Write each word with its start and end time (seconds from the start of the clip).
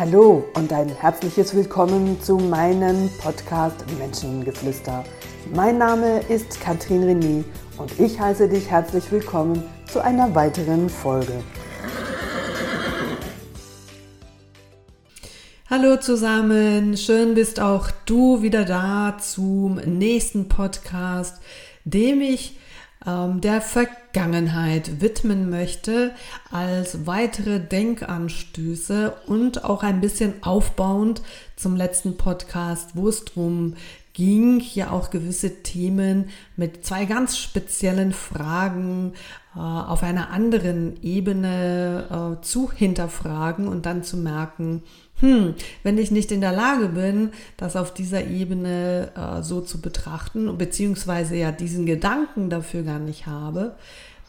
Hallo 0.00 0.46
und 0.54 0.72
ein 0.72 0.88
herzliches 0.88 1.54
Willkommen 1.54 2.18
zu 2.22 2.38
meinem 2.38 3.10
Podcast 3.20 3.84
Menschengeflüster. 3.98 5.04
Mein 5.54 5.76
Name 5.76 6.20
ist 6.20 6.58
Katrin 6.58 7.02
René 7.04 7.44
und 7.76 8.00
ich 8.00 8.18
heiße 8.18 8.48
dich 8.48 8.70
herzlich 8.70 9.12
willkommen 9.12 9.62
zu 9.92 10.02
einer 10.02 10.34
weiteren 10.34 10.88
Folge. 10.88 11.44
Hallo 15.68 15.98
zusammen, 15.98 16.96
schön 16.96 17.34
bist 17.34 17.60
auch 17.60 17.90
du 18.06 18.40
wieder 18.40 18.64
da 18.64 19.18
zum 19.18 19.74
nächsten 19.74 20.48
Podcast, 20.48 21.42
dem 21.84 22.22
ich 22.22 22.56
der 23.06 23.62
Vergangenheit 23.62 25.00
widmen 25.00 25.48
möchte, 25.48 26.12
als 26.50 27.06
weitere 27.06 27.58
Denkanstöße 27.58 29.14
und 29.26 29.64
auch 29.64 29.82
ein 29.82 30.02
bisschen 30.02 30.42
aufbauend 30.42 31.22
zum 31.56 31.76
letzten 31.76 32.18
Podcast, 32.18 32.90
wo 32.94 33.08
es 33.08 33.24
darum 33.24 33.74
ging, 34.12 34.60
hier 34.60 34.92
auch 34.92 35.10
gewisse 35.10 35.62
Themen 35.62 36.28
mit 36.56 36.84
zwei 36.84 37.04
ganz 37.04 37.38
speziellen 37.38 38.12
Fragen 38.12 39.14
äh, 39.54 39.60
auf 39.60 40.02
einer 40.02 40.30
anderen 40.30 41.02
Ebene 41.02 42.36
äh, 42.40 42.44
zu 42.44 42.70
hinterfragen 42.70 43.68
und 43.68 43.86
dann 43.86 44.02
zu 44.02 44.16
merken, 44.16 44.82
hm, 45.20 45.54
wenn 45.82 45.98
ich 45.98 46.10
nicht 46.10 46.32
in 46.32 46.40
der 46.40 46.52
Lage 46.52 46.88
bin, 46.88 47.30
das 47.56 47.76
auf 47.76 47.92
dieser 47.92 48.24
Ebene 48.24 49.12
äh, 49.14 49.42
so 49.42 49.60
zu 49.60 49.80
betrachten, 49.80 50.56
beziehungsweise 50.56 51.36
ja 51.36 51.52
diesen 51.52 51.86
Gedanken 51.86 52.50
dafür 52.50 52.82
gar 52.82 52.98
nicht 52.98 53.26
habe, 53.26 53.76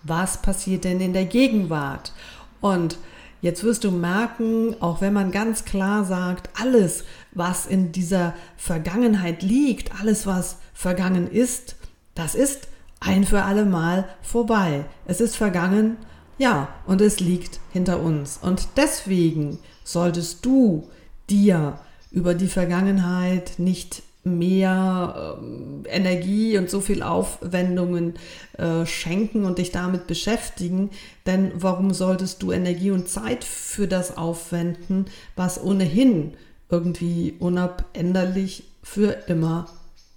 was 0.03 0.41
passiert 0.41 0.83
denn 0.83 0.99
in 0.99 1.13
der 1.13 1.25
Gegenwart? 1.25 2.11
Und 2.59 2.97
jetzt 3.41 3.63
wirst 3.63 3.83
du 3.83 3.91
merken, 3.91 4.75
auch 4.81 5.01
wenn 5.01 5.13
man 5.13 5.31
ganz 5.31 5.63
klar 5.63 6.03
sagt, 6.03 6.49
alles, 6.59 7.05
was 7.31 7.65
in 7.65 7.91
dieser 7.91 8.33
Vergangenheit 8.57 9.43
liegt, 9.43 9.99
alles, 9.99 10.27
was 10.27 10.57
vergangen 10.73 11.29
ist, 11.29 11.75
das 12.15 12.35
ist 12.35 12.67
ein 12.99 13.23
für 13.23 13.43
alle 13.43 13.65
Mal 13.65 14.09
vorbei. 14.21 14.85
Es 15.05 15.21
ist 15.21 15.35
vergangen, 15.35 15.97
ja, 16.37 16.69
und 16.85 17.01
es 17.01 17.19
liegt 17.19 17.59
hinter 17.71 18.01
uns. 18.01 18.39
Und 18.41 18.67
deswegen 18.75 19.59
solltest 19.83 20.45
du 20.45 20.89
dir 21.29 21.79
über 22.11 22.33
die 22.33 22.47
Vergangenheit 22.47 23.53
nicht 23.57 24.03
mehr 24.23 25.39
äh, 25.41 25.89
Energie 25.89 26.57
und 26.57 26.69
so 26.69 26.79
viel 26.79 27.01
Aufwendungen 27.01 28.13
äh, 28.57 28.85
schenken 28.85 29.45
und 29.45 29.57
dich 29.57 29.71
damit 29.71 30.07
beschäftigen. 30.07 30.91
Denn 31.25 31.51
warum 31.55 31.93
solltest 31.93 32.43
du 32.43 32.51
Energie 32.51 32.91
und 32.91 33.09
Zeit 33.09 33.43
für 33.43 33.87
das 33.87 34.17
aufwenden, 34.17 35.05
was 35.35 35.61
ohnehin 35.61 36.33
irgendwie 36.69 37.35
unabänderlich 37.39 38.65
für 38.83 39.11
immer 39.27 39.65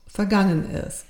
vergangen 0.07 0.69
ist? 0.71 1.07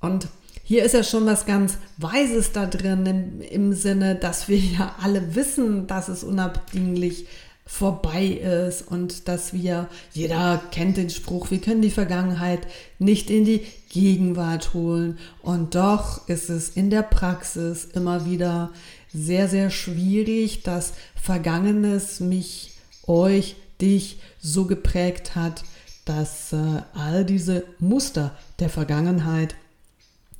Und 0.00 0.26
hier 0.64 0.82
ist 0.84 0.94
ja 0.94 1.04
schon 1.04 1.26
was 1.26 1.46
ganz 1.46 1.78
Weises 1.98 2.52
da 2.52 2.66
drin 2.66 3.06
im, 3.06 3.40
im 3.42 3.72
Sinne, 3.74 4.16
dass 4.16 4.48
wir 4.48 4.58
ja 4.58 4.96
alle 5.00 5.36
wissen, 5.36 5.86
dass 5.86 6.08
es 6.08 6.24
unabdinglich 6.24 7.24
ist 7.24 7.28
vorbei 7.66 8.26
ist 8.26 8.82
und 8.82 9.26
dass 9.26 9.52
wir, 9.52 9.88
jeder 10.12 10.60
kennt 10.70 10.96
den 10.96 11.10
Spruch, 11.10 11.50
wir 11.50 11.60
können 11.60 11.82
die 11.82 11.90
Vergangenheit 11.90 12.66
nicht 12.98 13.30
in 13.30 13.44
die 13.44 13.62
Gegenwart 13.88 14.74
holen. 14.74 15.18
Und 15.42 15.74
doch 15.74 16.28
ist 16.28 16.50
es 16.50 16.68
in 16.68 16.90
der 16.90 17.02
Praxis 17.02 17.84
immer 17.84 18.26
wieder 18.26 18.70
sehr, 19.12 19.48
sehr 19.48 19.70
schwierig, 19.70 20.62
dass 20.62 20.92
Vergangenes 21.14 22.20
mich, 22.20 22.72
euch, 23.06 23.56
dich 23.80 24.18
so 24.40 24.66
geprägt 24.66 25.34
hat, 25.34 25.64
dass 26.04 26.52
äh, 26.52 26.82
all 26.92 27.24
diese 27.24 27.64
Muster 27.78 28.36
der 28.58 28.68
Vergangenheit 28.68 29.54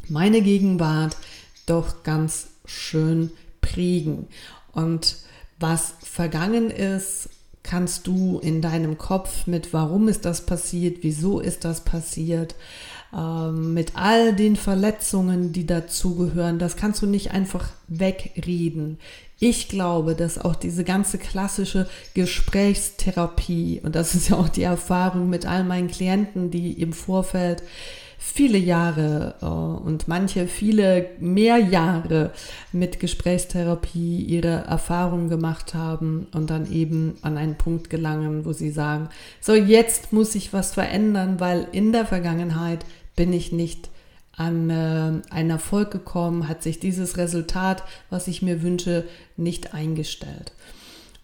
meine 0.09 0.43
Gegenwart 0.43 1.17
doch 1.67 2.03
ganz 2.03 2.49
schön 2.67 3.31
prägen. 3.61 4.27
Und 4.73 5.17
was 5.65 5.95
vergangen 6.03 6.71
ist, 6.71 7.31
kannst 7.63 8.07
du 8.07 8.39
in 8.39 8.61
deinem 8.61 8.99
Kopf 8.99 9.47
mit, 9.47 9.73
warum 9.73 10.09
ist 10.09 10.27
das 10.27 10.45
passiert, 10.45 10.99
wieso 11.01 11.41
ist 11.41 11.65
das 11.65 11.85
passiert, 11.85 12.55
ähm, 13.17 13.73
mit 13.73 13.93
all 13.95 14.37
den 14.37 14.57
Verletzungen, 14.57 15.53
die 15.53 15.65
dazugehören, 15.65 16.59
das 16.59 16.77
kannst 16.77 17.01
du 17.01 17.07
nicht 17.07 17.31
einfach 17.31 17.71
wegreden. 17.89 18.99
Ich 19.41 19.69
glaube, 19.69 20.15
dass 20.15 20.37
auch 20.39 20.55
diese 20.55 20.85
ganze 20.85 21.17
klassische 21.17 21.89
Gesprächstherapie, 22.13 23.81
und 23.83 23.97
das 23.97 24.15
ist 24.15 24.29
ja 24.29 24.37
auch 24.37 24.51
die 24.51 24.65
Erfahrung 24.65 25.31
mit 25.31 25.47
all 25.47 25.65
meinen 25.65 25.89
Klienten, 25.89 26.51
die 26.51 26.75
im 26.75 26.93
Vorfeld 26.93 27.63
viele 28.27 28.57
Jahre 28.57 29.35
äh, 29.43 29.45
und 29.45 30.09
manche 30.09 30.49
viele 30.49 31.11
mehr 31.21 31.59
Jahre 31.59 32.33
mit 32.73 32.99
Gesprächstherapie 32.99 34.23
ihre 34.23 34.65
Erfahrungen 34.65 35.29
gemacht 35.29 35.75
haben 35.75 36.27
und 36.33 36.49
dann 36.49 36.73
eben 36.73 37.19
an 37.21 37.37
einen 37.37 37.57
Punkt 37.57 37.91
gelangen, 37.91 38.47
wo 38.47 38.53
sie 38.55 38.71
sagen, 38.71 39.11
so 39.41 39.55
jetzt 39.55 40.15
muss 40.15 40.34
ich 40.34 40.55
was 40.55 40.73
verändern, 40.73 41.39
weil 41.39 41.69
in 41.73 41.93
der 41.93 42.07
Vergangenheit 42.07 42.87
bin 43.15 43.33
ich 43.33 43.53
nicht 43.53 43.91
an 44.33 44.71
äh, 44.71 45.21
einen 45.31 45.51
Erfolg 45.51 45.91
gekommen, 45.91 46.49
hat 46.49 46.63
sich 46.63 46.81
dieses 46.81 47.19
Resultat, 47.19 47.84
was 48.09 48.27
ich 48.27 48.41
mir 48.41 48.63
wünsche, 48.63 49.05
nicht 49.37 49.75
eingestellt. 49.75 50.53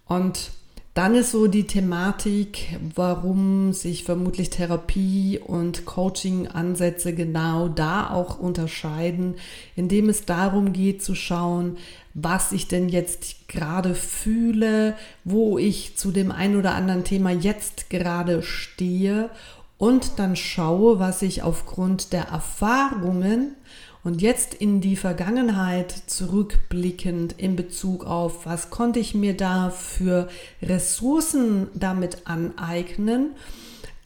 Und 0.05 0.51
dann 0.95 1.15
ist 1.15 1.31
so 1.31 1.47
die 1.47 1.69
Thematik, 1.69 2.79
warum 2.97 3.73
sich 3.73 4.03
vermutlich 4.03 4.51
Therapie 4.51 5.39
und 5.39 5.85
Coaching-Ansätze 5.85 7.15
genau 7.15 7.69
da 7.69 8.11
auch 8.11 8.41
unterscheiden, 8.41 9.37
indem 9.77 10.09
es 10.09 10.25
darum 10.25 10.73
geht 10.73 11.03
zu 11.03 11.15
schauen, 11.15 11.77
was 12.13 12.51
ich 12.51 12.67
denn 12.67 12.89
jetzt 12.89 13.49
gerade 13.49 13.95
fühle, 13.95 14.97
wo 15.23 15.59
ich 15.59 15.97
zu 15.97 16.11
dem 16.11 16.33
ein 16.33 16.57
oder 16.57 16.75
anderen 16.75 17.05
Thema 17.05 17.31
jetzt 17.31 17.89
gerade 17.89 18.43
stehe 18.43 19.31
und 19.79 20.19
dann 20.19 20.35
schaue, 20.35 20.99
was 20.99 21.23
ich 21.23 21.45
aufgrund 21.45 22.13
der 22.13 22.25
Erfahrungen 22.25 23.55
und 24.03 24.23
jetzt 24.23 24.55
in 24.55 24.81
die 24.81 24.97
Vergangenheit 24.97 25.93
zurückblickend 26.07 27.35
in 27.37 27.57
Bezug 27.57 28.07
auf, 28.07 28.47
was 28.47 28.71
konnte 28.71 28.99
ich 28.99 29.15
mir 29.15 29.37
da 29.37 29.71
für 29.71 30.29
Ressourcen 30.63 31.69
damit 31.75 32.27
aneignen, 32.27 33.33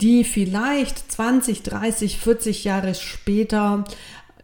die 0.01 0.25
vielleicht 0.25 1.13
20, 1.13 1.63
30, 1.63 2.19
40 2.19 2.65
Jahre 2.65 2.95
später 2.95 3.85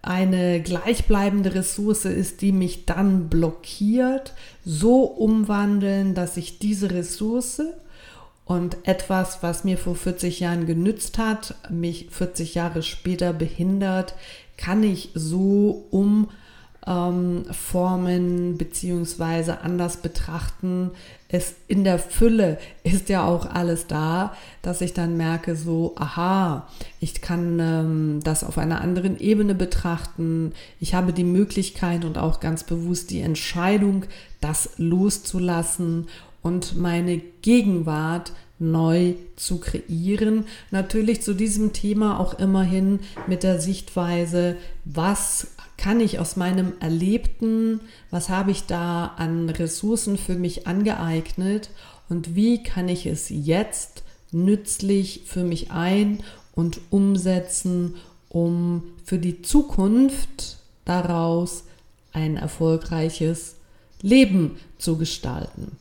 eine 0.02 0.62
gleichbleibende 0.62 1.54
Ressource 1.54 2.04
ist, 2.06 2.40
die 2.40 2.52
mich 2.52 2.86
dann 2.86 3.28
blockiert, 3.28 4.32
so 4.64 5.02
umwandeln, 5.02 6.14
dass 6.14 6.36
ich 6.36 6.58
diese 6.58 6.90
Ressource 6.90 7.62
und 8.46 8.78
etwas, 8.84 9.42
was 9.42 9.64
mir 9.64 9.76
vor 9.76 9.94
40 9.94 10.40
Jahren 10.40 10.66
genützt 10.66 11.18
hat, 11.18 11.54
mich 11.70 12.08
40 12.10 12.54
Jahre 12.54 12.82
später 12.82 13.32
behindert, 13.32 14.14
kann 14.60 14.82
ich 14.82 15.10
so 15.14 15.86
umformen 15.90 16.26
ähm, 16.86 18.58
bzw. 18.58 19.52
anders 19.62 19.96
betrachten. 19.96 20.90
Es 21.28 21.54
in 21.66 21.84
der 21.84 21.98
Fülle 21.98 22.58
ist 22.82 23.08
ja 23.08 23.24
auch 23.24 23.46
alles 23.46 23.86
da, 23.86 24.34
dass 24.62 24.82
ich 24.82 24.92
dann 24.92 25.16
merke, 25.16 25.56
so, 25.56 25.94
aha, 25.96 26.68
ich 27.00 27.22
kann 27.22 27.58
ähm, 27.58 28.20
das 28.22 28.44
auf 28.44 28.58
einer 28.58 28.82
anderen 28.82 29.18
Ebene 29.18 29.54
betrachten. 29.54 30.52
Ich 30.78 30.94
habe 30.94 31.12
die 31.14 31.24
Möglichkeit 31.24 32.04
und 32.04 32.18
auch 32.18 32.40
ganz 32.40 32.64
bewusst 32.64 33.10
die 33.10 33.20
Entscheidung, 33.20 34.04
das 34.40 34.70
loszulassen 34.76 36.08
und 36.42 36.76
meine 36.76 37.18
Gegenwart 37.18 38.32
neu 38.60 39.14
zu 39.36 39.58
kreieren. 39.58 40.44
Natürlich 40.70 41.22
zu 41.22 41.34
diesem 41.34 41.72
Thema 41.72 42.20
auch 42.20 42.38
immerhin 42.38 43.00
mit 43.26 43.42
der 43.42 43.60
Sichtweise, 43.60 44.56
was 44.84 45.48
kann 45.76 45.98
ich 45.98 46.18
aus 46.18 46.36
meinem 46.36 46.74
Erlebten, 46.78 47.80
was 48.10 48.28
habe 48.28 48.50
ich 48.50 48.66
da 48.66 49.06
an 49.16 49.48
Ressourcen 49.48 50.18
für 50.18 50.34
mich 50.34 50.66
angeeignet 50.66 51.70
und 52.08 52.34
wie 52.34 52.62
kann 52.62 52.88
ich 52.88 53.06
es 53.06 53.30
jetzt 53.30 54.02
nützlich 54.30 55.22
für 55.24 55.42
mich 55.42 55.70
ein 55.70 56.22
und 56.54 56.80
umsetzen, 56.90 57.94
um 58.28 58.82
für 59.04 59.18
die 59.18 59.40
Zukunft 59.42 60.58
daraus 60.84 61.64
ein 62.12 62.36
erfolgreiches 62.36 63.56
Leben 64.02 64.56
zu 64.78 64.98
gestalten. 64.98 65.76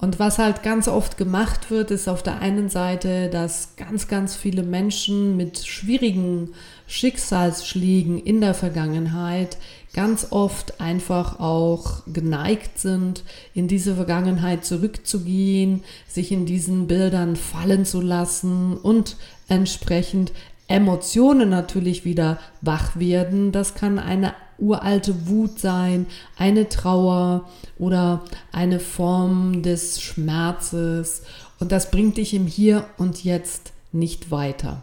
Und 0.00 0.20
was 0.20 0.38
halt 0.38 0.62
ganz 0.62 0.86
oft 0.86 1.16
gemacht 1.16 1.72
wird, 1.72 1.90
ist 1.90 2.08
auf 2.08 2.22
der 2.22 2.38
einen 2.38 2.68
Seite, 2.68 3.28
dass 3.28 3.74
ganz, 3.76 4.06
ganz 4.06 4.36
viele 4.36 4.62
Menschen 4.62 5.36
mit 5.36 5.58
schwierigen 5.58 6.50
Schicksalsschlägen 6.86 8.16
in 8.22 8.40
der 8.40 8.54
Vergangenheit 8.54 9.58
ganz 9.92 10.28
oft 10.30 10.80
einfach 10.80 11.40
auch 11.40 12.04
geneigt 12.06 12.78
sind, 12.78 13.24
in 13.54 13.66
diese 13.66 13.96
Vergangenheit 13.96 14.64
zurückzugehen, 14.64 15.82
sich 16.06 16.30
in 16.30 16.46
diesen 16.46 16.86
Bildern 16.86 17.34
fallen 17.34 17.84
zu 17.84 18.00
lassen 18.00 18.76
und 18.76 19.16
entsprechend 19.48 20.30
Emotionen 20.68 21.48
natürlich 21.48 22.04
wieder 22.04 22.38
wach 22.60 22.96
werden. 22.96 23.50
Das 23.50 23.74
kann 23.74 23.98
eine 23.98 24.34
uralte 24.58 25.28
Wut 25.28 25.58
sein, 25.58 26.06
eine 26.36 26.68
Trauer 26.68 27.48
oder 27.78 28.24
eine 28.52 28.80
Form 28.80 29.62
des 29.62 30.00
Schmerzes. 30.00 31.22
Und 31.60 31.72
das 31.72 31.90
bringt 31.90 32.16
dich 32.16 32.34
im 32.34 32.46
Hier 32.46 32.84
und 32.98 33.24
Jetzt 33.24 33.72
nicht 33.92 34.30
weiter. 34.30 34.82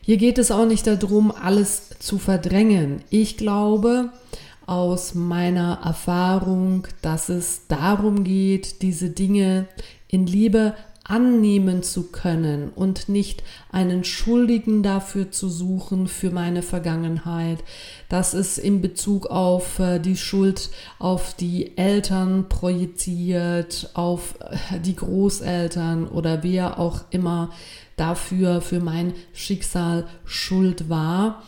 Hier 0.00 0.16
geht 0.16 0.38
es 0.38 0.50
auch 0.50 0.66
nicht 0.66 0.86
darum, 0.86 1.32
alles 1.32 1.90
zu 1.98 2.18
verdrängen. 2.18 3.02
Ich 3.10 3.36
glaube 3.36 4.10
aus 4.66 5.14
meiner 5.14 5.80
Erfahrung, 5.84 6.86
dass 7.02 7.28
es 7.28 7.66
darum 7.68 8.24
geht, 8.24 8.82
diese 8.82 9.10
Dinge 9.10 9.66
in 10.08 10.26
Liebe 10.26 10.74
annehmen 11.04 11.82
zu 11.82 12.04
können 12.04 12.70
und 12.70 13.08
nicht 13.08 13.42
einen 13.70 14.04
Schuldigen 14.04 14.82
dafür 14.82 15.30
zu 15.30 15.48
suchen 15.48 16.06
für 16.06 16.30
meine 16.30 16.62
Vergangenheit. 16.62 17.64
Das 18.08 18.34
ist 18.34 18.58
in 18.58 18.80
Bezug 18.80 19.26
auf 19.26 19.78
äh, 19.80 19.98
die 19.98 20.16
Schuld 20.16 20.70
auf 20.98 21.34
die 21.34 21.76
Eltern 21.76 22.48
projiziert, 22.48 23.90
auf 23.94 24.36
äh, 24.40 24.78
die 24.78 24.96
Großeltern 24.96 26.06
oder 26.06 26.42
wer 26.42 26.78
auch 26.78 27.00
immer 27.10 27.50
dafür 27.96 28.60
für 28.60 28.80
mein 28.80 29.14
Schicksal 29.32 30.06
schuld 30.24 30.88
war 30.88 31.42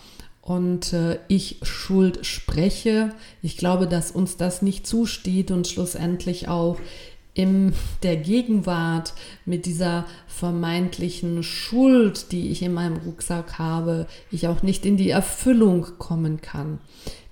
und 0.44 0.92
äh, 0.92 1.18
ich 1.28 1.58
Schuld 1.62 2.26
spreche. 2.26 3.14
Ich 3.40 3.56
glaube, 3.56 3.86
dass 3.86 4.10
uns 4.10 4.36
das 4.36 4.60
nicht 4.60 4.86
zusteht 4.86 5.50
und 5.50 5.66
schlussendlich 5.66 6.48
auch 6.48 6.78
in 7.34 7.72
der 8.04 8.16
Gegenwart 8.16 9.12
mit 9.44 9.66
dieser 9.66 10.06
vermeintlichen 10.28 11.42
Schuld, 11.42 12.30
die 12.30 12.50
ich 12.50 12.62
in 12.62 12.72
meinem 12.72 12.96
Rucksack 12.96 13.58
habe, 13.58 14.06
ich 14.30 14.46
auch 14.46 14.62
nicht 14.62 14.86
in 14.86 14.96
die 14.96 15.10
Erfüllung 15.10 15.86
kommen 15.98 16.40
kann. 16.40 16.78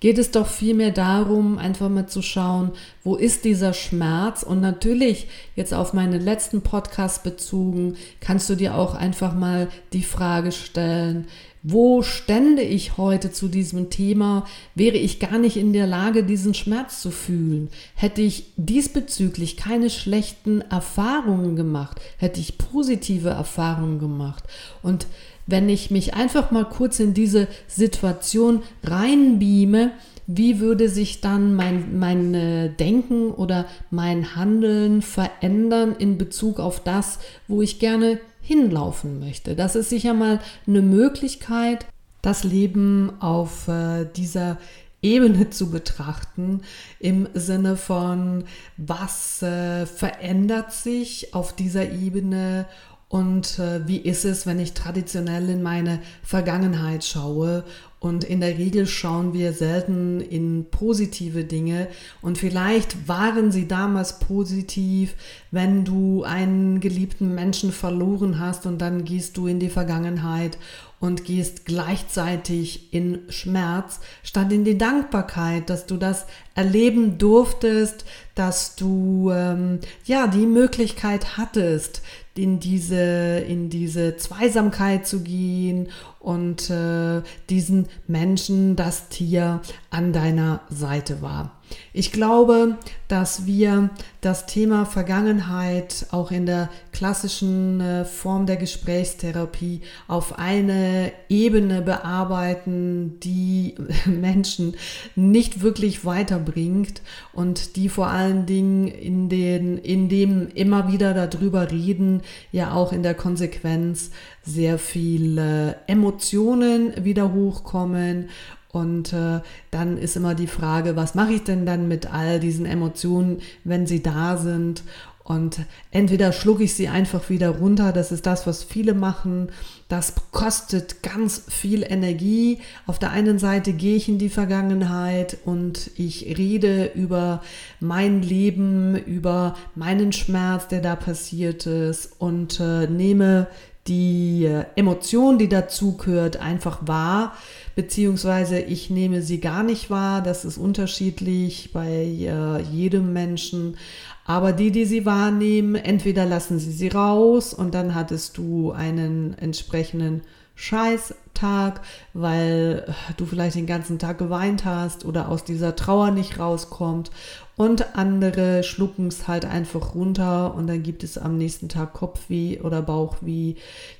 Geht 0.00 0.18
es 0.18 0.32
doch 0.32 0.48
vielmehr 0.48 0.90
darum, 0.90 1.58
einfach 1.58 1.88
mal 1.88 2.08
zu 2.08 2.22
schauen, 2.22 2.72
wo 3.04 3.14
ist 3.14 3.44
dieser 3.44 3.72
Schmerz? 3.72 4.42
Und 4.42 4.60
natürlich, 4.60 5.28
jetzt 5.54 5.72
auf 5.72 5.92
meinen 5.92 6.20
letzten 6.20 6.62
Podcast 6.62 7.22
bezogen, 7.22 7.94
kannst 8.18 8.50
du 8.50 8.56
dir 8.56 8.74
auch 8.74 8.96
einfach 8.96 9.32
mal 9.32 9.68
die 9.92 10.02
Frage 10.02 10.50
stellen, 10.50 11.28
wo 11.62 12.02
stände 12.02 12.62
ich 12.62 12.96
heute 12.96 13.30
zu 13.30 13.48
diesem 13.48 13.88
Thema, 13.88 14.46
wäre 14.74 14.96
ich 14.96 15.20
gar 15.20 15.38
nicht 15.38 15.56
in 15.56 15.72
der 15.72 15.86
Lage, 15.86 16.24
diesen 16.24 16.54
Schmerz 16.54 17.00
zu 17.00 17.10
fühlen. 17.10 17.68
Hätte 17.94 18.20
ich 18.20 18.52
diesbezüglich 18.56 19.56
keine 19.56 19.88
schlechten 19.88 20.60
Erfahrungen 20.62 21.54
gemacht, 21.54 22.00
hätte 22.18 22.40
ich 22.40 22.58
positive 22.58 23.30
Erfahrungen 23.30 24.00
gemacht. 24.00 24.44
Und 24.82 25.06
wenn 25.46 25.68
ich 25.68 25.90
mich 25.90 26.14
einfach 26.14 26.50
mal 26.50 26.64
kurz 26.64 26.98
in 27.00 27.14
diese 27.14 27.46
Situation 27.68 28.62
reinbeame, 28.82 29.92
wie 30.26 30.60
würde 30.60 30.88
sich 30.88 31.20
dann 31.20 31.54
mein, 31.54 31.98
mein 31.98 32.34
äh, 32.34 32.70
Denken 32.70 33.30
oder 33.32 33.66
mein 33.90 34.36
Handeln 34.36 35.02
verändern 35.02 35.96
in 35.98 36.16
Bezug 36.16 36.60
auf 36.60 36.82
das, 36.82 37.18
wo 37.48 37.60
ich 37.60 37.80
gerne 37.80 38.20
hinlaufen 38.42 39.20
möchte. 39.20 39.54
Das 39.56 39.76
ist 39.76 39.88
sicher 39.88 40.12
mal 40.12 40.40
eine 40.66 40.82
Möglichkeit, 40.82 41.86
das 42.20 42.44
Leben 42.44 43.12
auf 43.20 43.68
äh, 43.68 44.04
dieser 44.04 44.58
Ebene 45.00 45.50
zu 45.50 45.70
betrachten, 45.70 46.60
im 47.00 47.28
Sinne 47.34 47.76
von, 47.76 48.44
was 48.76 49.42
äh, 49.42 49.86
verändert 49.86 50.72
sich 50.72 51.34
auf 51.34 51.54
dieser 51.54 51.90
Ebene 51.90 52.66
und 53.08 53.58
äh, 53.58 53.86
wie 53.86 53.98
ist 53.98 54.24
es, 54.24 54.46
wenn 54.46 54.60
ich 54.60 54.72
traditionell 54.72 55.48
in 55.48 55.62
meine 55.62 56.00
Vergangenheit 56.22 57.04
schaue 57.04 57.64
und 58.02 58.24
in 58.24 58.40
der 58.40 58.58
Regel 58.58 58.88
schauen 58.88 59.32
wir 59.32 59.52
selten 59.52 60.20
in 60.20 60.66
positive 60.72 61.44
Dinge. 61.44 61.86
Und 62.20 62.36
vielleicht 62.36 63.06
waren 63.06 63.52
sie 63.52 63.68
damals 63.68 64.18
positiv, 64.18 65.14
wenn 65.52 65.84
du 65.84 66.24
einen 66.24 66.80
geliebten 66.80 67.32
Menschen 67.32 67.70
verloren 67.70 68.40
hast 68.40 68.66
und 68.66 68.78
dann 68.78 69.04
gehst 69.04 69.36
du 69.36 69.46
in 69.46 69.60
die 69.60 69.68
Vergangenheit 69.68 70.58
und 70.98 71.24
gehst 71.24 71.64
gleichzeitig 71.64 72.92
in 72.92 73.20
Schmerz, 73.28 74.00
statt 74.24 74.50
in 74.50 74.64
die 74.64 74.78
Dankbarkeit, 74.78 75.70
dass 75.70 75.86
du 75.86 75.96
das 75.96 76.26
erleben 76.56 77.18
durftest, 77.18 78.04
dass 78.34 78.74
du 78.74 79.30
ähm, 79.32 79.78
ja 80.06 80.26
die 80.26 80.46
Möglichkeit 80.46 81.36
hattest, 81.36 82.02
in 82.34 82.60
diese, 82.60 83.44
in 83.46 83.68
diese 83.68 84.16
Zweisamkeit 84.16 85.06
zu 85.06 85.20
gehen 85.20 85.88
und 86.22 86.70
äh, 86.70 87.22
diesen 87.50 87.88
Menschen, 88.06 88.76
das 88.76 89.08
Tier 89.08 89.60
an 89.92 90.12
deiner 90.12 90.60
Seite 90.70 91.20
war. 91.20 91.62
Ich 91.92 92.12
glaube, 92.12 92.76
dass 93.08 93.46
wir 93.46 93.90
das 94.20 94.46
Thema 94.46 94.86
Vergangenheit 94.86 96.06
auch 96.10 96.30
in 96.30 96.46
der 96.46 96.70
klassischen 96.92 97.80
äh, 97.80 98.04
Form 98.04 98.46
der 98.46 98.56
Gesprächstherapie 98.56 99.80
auf 100.08 100.38
eine 100.38 101.12
Ebene 101.28 101.82
bearbeiten, 101.82 103.18
die 103.20 103.74
Menschen 104.06 104.76
nicht 105.14 105.62
wirklich 105.62 106.04
weiterbringt 106.04 107.02
und 107.32 107.76
die 107.76 107.88
vor 107.88 108.08
allen 108.08 108.46
Dingen 108.46 108.86
in, 108.88 109.28
den, 109.28 109.78
in 109.78 110.08
dem 110.08 110.48
immer 110.48 110.90
wieder 110.90 111.14
darüber 111.14 111.70
reden, 111.70 112.22
ja 112.50 112.72
auch 112.72 112.92
in 112.92 113.02
der 113.02 113.14
Konsequenz 113.14 114.10
sehr 114.42 114.78
viele 114.78 115.76
Emotionen 115.86 117.04
wieder 117.04 117.32
hochkommen 117.32 118.28
und 118.72 119.12
äh, 119.12 119.40
dann 119.70 119.98
ist 119.98 120.16
immer 120.16 120.34
die 120.34 120.46
Frage, 120.46 120.96
was 120.96 121.14
mache 121.14 121.34
ich 121.34 121.44
denn 121.44 121.66
dann 121.66 121.88
mit 121.88 122.12
all 122.12 122.40
diesen 122.40 122.64
Emotionen, 122.64 123.42
wenn 123.64 123.86
sie 123.86 124.02
da 124.02 124.38
sind? 124.38 124.82
Und 125.24 125.60
entweder 125.92 126.32
schlucke 126.32 126.64
ich 126.64 126.74
sie 126.74 126.88
einfach 126.88 127.30
wieder 127.30 127.50
runter, 127.50 127.92
das 127.92 128.10
ist 128.10 128.26
das, 128.26 128.46
was 128.46 128.64
viele 128.64 128.92
machen. 128.92 129.50
Das 129.88 130.14
kostet 130.32 131.02
ganz 131.02 131.44
viel 131.48 131.84
Energie. 131.84 132.58
Auf 132.86 132.98
der 132.98 133.10
einen 133.10 133.38
Seite 133.38 133.72
gehe 133.72 133.94
ich 133.94 134.08
in 134.08 134.18
die 134.18 134.30
Vergangenheit 134.30 135.36
und 135.44 135.92
ich 135.96 136.36
rede 136.36 136.90
über 136.94 137.42
mein 137.78 138.20
Leben, 138.20 138.96
über 138.96 139.54
meinen 139.76 140.12
Schmerz, 140.12 140.66
der 140.66 140.80
da 140.80 140.96
passiert 140.96 141.66
ist 141.66 142.10
und 142.18 142.58
äh, 142.58 142.88
nehme 142.88 143.46
die 143.88 144.44
äh, 144.44 144.64
Emotion, 144.76 145.38
die 145.38 145.48
dazu 145.48 145.96
gehört, 145.96 146.36
einfach 146.36 146.86
wahr, 146.86 147.34
beziehungsweise 147.74 148.60
ich 148.60 148.90
nehme 148.90 149.22
sie 149.22 149.40
gar 149.40 149.62
nicht 149.62 149.90
wahr. 149.90 150.22
Das 150.22 150.44
ist 150.44 150.58
unterschiedlich 150.58 151.72
bei 151.72 151.88
äh, 151.88 152.60
jedem 152.62 153.12
Menschen. 153.12 153.76
Aber 154.24 154.52
die, 154.52 154.70
die 154.70 154.84
sie 154.84 155.04
wahrnehmen, 155.04 155.74
entweder 155.74 156.26
lassen 156.26 156.58
sie 156.58 156.70
sie 156.70 156.88
raus 156.88 157.52
und 157.52 157.74
dann 157.74 157.94
hattest 157.94 158.38
du 158.38 158.70
einen 158.70 159.36
entsprechenden 159.36 160.22
Scheißtag, 160.54 161.80
weil 162.14 162.94
du 163.16 163.26
vielleicht 163.26 163.56
den 163.56 163.66
ganzen 163.66 163.98
Tag 163.98 164.18
geweint 164.18 164.64
hast 164.64 165.04
oder 165.04 165.28
aus 165.28 165.44
dieser 165.44 165.76
Trauer 165.76 166.10
nicht 166.10 166.38
rauskommt. 166.38 167.10
Und 167.54 167.96
andere 167.96 168.62
schlucken 168.62 169.08
es 169.08 169.28
halt 169.28 169.44
einfach 169.44 169.94
runter 169.94 170.54
und 170.54 170.66
dann 170.66 170.82
gibt 170.82 171.04
es 171.04 171.18
am 171.18 171.36
nächsten 171.36 171.68
Tag 171.68 171.92
Kopfweh 171.92 172.60
oder 172.60 172.80
Bauchweh. 172.80 173.54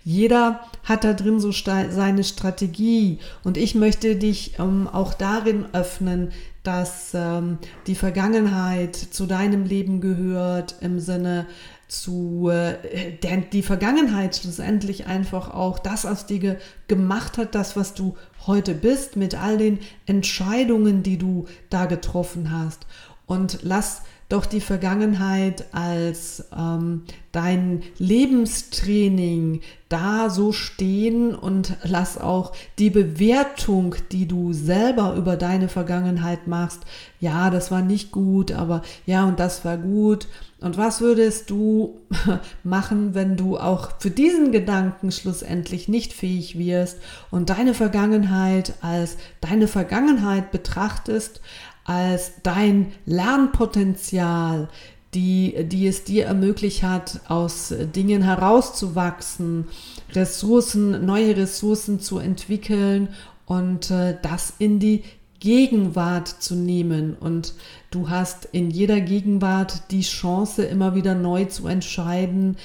Jeder 0.04 0.61
hat 0.85 1.04
da 1.04 1.12
drin 1.12 1.38
so 1.38 1.52
seine 1.52 2.25
Strategie 2.25 3.18
und 3.44 3.59
ich 3.59 3.75
möchte 3.75 4.16
dich 4.16 4.59
ähm, 4.59 4.88
auch 4.90 5.12
darin 5.12 5.66
öffnen, 5.75 6.32
dass 6.62 7.12
ähm, 7.14 7.59
die 7.87 7.94
Vergangenheit 7.94 8.97
zu 8.97 9.26
deinem 9.26 9.64
Leben 9.64 10.00
gehört 10.00 10.76
im 10.80 10.99
Sinne 10.99 11.47
zu, 11.92 12.49
äh, 12.50 13.12
der, 13.22 13.37
die 13.38 13.62
Vergangenheit 13.62 14.37
schlussendlich 14.37 15.06
einfach 15.06 15.52
auch 15.52 15.78
das 15.78 16.06
aus 16.06 16.25
dir 16.25 16.58
gemacht 16.88 17.37
hat, 17.37 17.54
das, 17.54 17.76
was 17.76 17.92
du 17.92 18.16
heute 18.46 18.75
bist, 18.75 19.16
mit 19.16 19.34
all 19.34 19.58
den 19.58 19.78
Entscheidungen, 20.06 21.02
die 21.02 21.18
du 21.18 21.46
da 21.68 21.84
getroffen 21.84 22.50
hast. 22.50 22.87
Und 23.26 23.58
lass 23.62 24.02
doch 24.32 24.46
die 24.46 24.60
Vergangenheit 24.60 25.66
als 25.72 26.44
ähm, 26.56 27.02
dein 27.32 27.82
Lebenstraining, 27.98 29.60
da 29.90 30.30
so 30.30 30.52
stehen 30.52 31.34
und 31.34 31.76
lass 31.82 32.16
auch 32.16 32.52
die 32.78 32.88
Bewertung, 32.88 33.94
die 34.10 34.26
du 34.26 34.54
selber 34.54 35.14
über 35.16 35.36
deine 35.36 35.68
Vergangenheit 35.68 36.46
machst, 36.46 36.80
ja, 37.20 37.50
das 37.50 37.70
war 37.70 37.82
nicht 37.82 38.10
gut, 38.10 38.52
aber 38.52 38.82
ja, 39.04 39.24
und 39.26 39.38
das 39.38 39.64
war 39.66 39.76
gut. 39.76 40.28
Und 40.60 40.78
was 40.78 41.00
würdest 41.00 41.50
du 41.50 41.98
machen, 42.62 43.14
wenn 43.14 43.36
du 43.36 43.58
auch 43.58 43.90
für 43.98 44.10
diesen 44.10 44.50
Gedanken 44.50 45.12
schlussendlich 45.12 45.88
nicht 45.88 46.12
fähig 46.12 46.58
wirst 46.58 46.98
und 47.30 47.50
deine 47.50 47.74
Vergangenheit 47.74 48.74
als 48.80 49.18
deine 49.40 49.68
Vergangenheit 49.68 50.52
betrachtest, 50.52 51.40
als 51.84 52.32
dein 52.42 52.92
Lernpotenzial, 53.06 54.68
die, 55.14 55.64
die 55.64 55.86
es 55.86 56.04
dir 56.04 56.26
ermöglicht 56.26 56.82
hat, 56.82 57.20
aus 57.28 57.74
Dingen 57.94 58.22
herauszuwachsen, 58.22 59.66
Ressourcen, 60.14 61.04
neue 61.04 61.36
Ressourcen 61.36 62.00
zu 62.00 62.18
entwickeln 62.18 63.08
und 63.46 63.90
äh, 63.90 64.16
das 64.22 64.54
in 64.58 64.78
die 64.78 65.04
Gegenwart 65.40 66.28
zu 66.28 66.54
nehmen. 66.54 67.16
Und 67.18 67.54
du 67.90 68.08
hast 68.08 68.48
in 68.52 68.70
jeder 68.70 69.00
Gegenwart 69.00 69.90
die 69.90 70.02
Chance, 70.02 70.64
immer 70.64 70.94
wieder 70.94 71.14
neu 71.14 71.46
zu 71.46 71.66
entscheiden, 71.66 72.56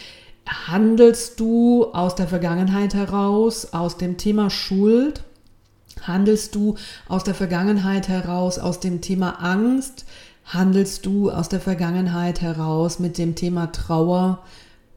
handelst 0.47 1.39
du 1.39 1.85
aus 1.91 2.15
der 2.15 2.27
Vergangenheit 2.27 2.93
heraus, 2.93 3.73
aus 3.73 3.97
dem 3.97 4.17
Thema 4.17 4.49
Schuld, 4.49 5.23
handelst 6.05 6.55
du 6.55 6.75
aus 7.07 7.23
der 7.23 7.33
Vergangenheit 7.33 8.07
heraus, 8.07 8.59
aus 8.59 8.79
dem 8.79 9.01
Thema 9.01 9.41
Angst, 9.43 10.05
handelst 10.45 11.05
du 11.05 11.29
aus 11.29 11.49
der 11.49 11.59
Vergangenheit 11.59 12.41
heraus 12.41 12.99
mit 12.99 13.17
dem 13.17 13.35
Thema 13.35 13.71
Trauer 13.71 14.43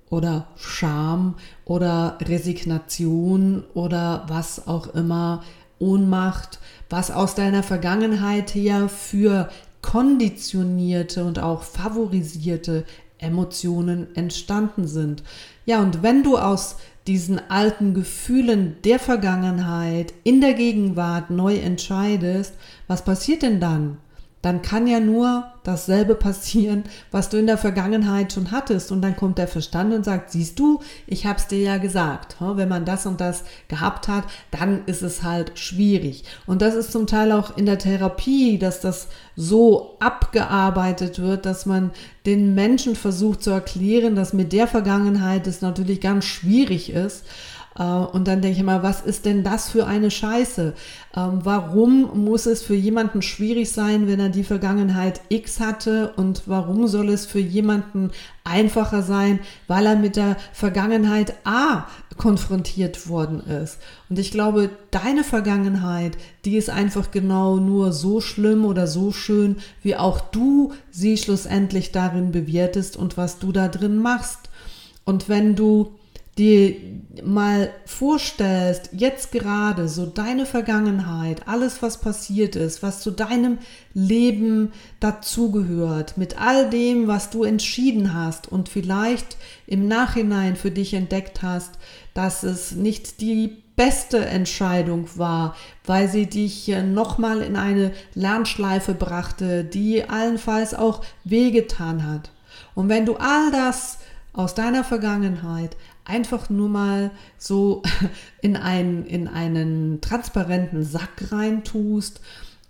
oder 0.09 0.49
Scham 0.57 1.35
oder 1.64 2.19
Resignation 2.21 3.64
oder 3.75 4.25
was 4.28 4.66
auch 4.66 4.88
immer, 4.95 5.42
Ohnmacht, 5.78 6.59
was 6.90 7.11
aus 7.11 7.35
deiner 7.35 7.62
Vergangenheit 7.62 8.54
her 8.54 8.88
für 8.88 9.49
konditionierte 9.83 11.25
und 11.25 11.38
auch 11.38 11.62
favorisierte 11.62 12.85
Emotionen 13.20 14.14
entstanden 14.16 14.86
sind. 14.86 15.22
Ja, 15.66 15.80
und 15.80 16.02
wenn 16.02 16.22
du 16.22 16.36
aus 16.38 16.76
diesen 17.06 17.40
alten 17.50 17.94
Gefühlen 17.94 18.76
der 18.84 18.98
Vergangenheit 18.98 20.12
in 20.24 20.40
der 20.40 20.54
Gegenwart 20.54 21.30
neu 21.30 21.56
entscheidest, 21.56 22.54
was 22.86 23.04
passiert 23.04 23.42
denn 23.42 23.60
dann? 23.60 23.98
Dann 24.42 24.62
kann 24.62 24.87
ja 24.87 25.00
nur 25.00 25.44
dasselbe 25.64 26.14
passieren, 26.14 26.85
was 27.11 27.28
du 27.28 27.37
in 27.37 27.47
der 27.47 27.59
Vergangenheit 27.59 28.32
schon 28.32 28.50
hattest. 28.50 28.90
Und 28.90 29.02
dann 29.02 29.14
kommt 29.14 29.37
der 29.37 29.49
Verstand 29.49 29.92
und 29.92 30.04
sagt, 30.04 30.30
siehst 30.30 30.59
du, 30.59 30.80
ich 31.06 31.26
hab's 31.26 31.47
dir 31.47 31.59
ja 31.59 31.76
gesagt. 31.76 32.37
Wenn 32.40 32.68
man 32.68 32.87
das 32.87 33.04
und 33.04 33.20
das 33.20 33.44
gehabt 33.68 34.09
hat, 34.09 34.25
dann 34.50 34.82
ist 34.87 35.02
es 35.02 35.23
halt 35.23 35.59
schwierig. 35.59 36.25
Und 36.47 36.62
das 36.62 36.75
ist 36.75 36.90
zum 36.90 37.06
Teil 37.06 37.32
auch 37.32 37.56
in 37.59 37.66
der 37.66 37.78
Therapie, 37.78 38.59
dass 38.59 38.80
das 38.80 39.09
so 39.37 39.97
abgearbeitet 40.00 41.18
wird, 41.18 41.44
dass 41.44 41.66
man 41.66 41.90
den 42.25 42.54
Menschen 42.54 42.97
versucht 42.97 43.42
zu 43.42 43.50
erklären, 43.50 44.14
dass 44.14 44.32
mit 44.32 44.52
der 44.52 44.66
Vergangenheit 44.66 45.47
es 45.47 45.61
natürlich 45.61 46.00
ganz 46.00 46.25
schwierig 46.25 46.90
ist. 46.90 47.25
Äh, 47.80 47.84
und 47.84 48.28
dann 48.28 48.42
denke 48.42 48.58
ich 48.58 48.62
mal, 48.62 48.82
was 48.82 49.00
ist 49.00 49.25
denn 49.25 49.42
das 49.42 49.70
für 49.70 49.87
eine 49.87 50.10
Scheiße? 50.10 50.75
Ähm, 51.16 51.40
warum 51.42 52.25
muss 52.25 52.46
es 52.46 52.62
für 52.62 52.75
jemanden 52.75 53.22
schwierig 53.22 53.72
sein, 53.72 54.06
wenn 54.06 54.20
er 54.20 54.28
die 54.28 54.44
Vergangenheit 54.44 55.22
X 55.30 55.58
hatte? 55.58 56.12
Und 56.16 56.42
warum 56.46 56.87
soll 56.87 57.08
es 57.08 57.26
für 57.26 57.40
jemanden 57.40 58.10
einfacher 58.44 59.02
sein, 59.02 59.40
weil 59.66 59.87
er 59.87 59.96
mit 59.96 60.16
der 60.16 60.37
Vergangenheit 60.52 61.34
A 61.44 61.87
konfrontiert 62.18 63.08
worden 63.08 63.40
ist? 63.40 63.78
Und 64.10 64.18
ich 64.18 64.30
glaube, 64.30 64.68
deine 64.90 65.25
Vergangenheit, 65.25 66.18
die 66.44 66.56
ist 66.56 66.68
einfach 66.68 67.10
genau 67.10 67.56
nur 67.56 67.92
so 67.92 68.20
schlimm 68.20 68.66
oder 68.66 68.87
so 68.87 69.10
schön, 69.10 69.56
wie 69.82 69.96
auch 69.96 70.20
du 70.20 70.75
sie 70.90 71.16
schlussendlich 71.16 71.92
darin 71.92 72.30
bewertest 72.30 72.99
und 72.99 73.16
was 73.16 73.38
du 73.38 73.52
da 73.52 73.68
drin 73.68 73.96
machst. 73.96 74.50
Und 75.06 75.30
wenn 75.30 75.56
du 75.56 75.94
dir 76.40 76.75
mal 77.23 77.70
vorstellst, 77.85 78.90
jetzt 78.92 79.30
gerade 79.30 79.88
so 79.88 80.06
deine 80.06 80.47
Vergangenheit, 80.47 81.47
alles 81.47 81.82
was 81.82 81.99
passiert 82.00 82.56
ist, 82.56 82.82
was 82.82 83.02
zu 83.02 83.11
deinem 83.11 83.59
Leben 83.92 84.73
dazugehört, 85.00 86.16
mit 86.16 86.40
all 86.40 86.70
dem, 86.70 87.09
was 87.09 87.28
du 87.28 87.44
entschieden 87.44 88.14
hast 88.14 88.50
und 88.50 88.70
vielleicht 88.70 89.37
im 89.66 89.87
Nachhinein 89.87 90.56
für 90.56 90.70
dich 90.70 90.94
entdeckt 90.94 91.42
hast, 91.42 91.73
dass 92.14 92.42
es 92.42 92.73
nicht 92.73 93.20
die 93.20 93.59
beste 93.76 94.25
Entscheidung 94.25 95.09
war, 95.16 95.54
weil 95.85 96.09
sie 96.09 96.26
dich 96.26 96.68
nochmal 96.68 97.42
in 97.42 97.56
eine 97.56 97.92
Lernschleife 98.14 98.94
brachte, 98.94 99.64
die 99.64 100.09
allenfalls 100.09 100.75
auch 100.75 101.04
wehgetan 101.25 102.06
hat. 102.06 102.30
Und 102.75 102.88
wenn 102.88 103.04
du 103.04 103.16
all 103.16 103.50
das 103.50 103.99
aus 104.32 104.54
deiner 104.54 104.85
Vergangenheit 104.85 105.76
einfach 106.10 106.50
nur 106.50 106.68
mal 106.68 107.10
so 107.38 107.82
in 108.42 108.56
einen, 108.56 109.06
in 109.06 109.28
einen 109.28 110.00
transparenten 110.00 110.84
Sack 110.84 111.32
reintust 111.32 112.20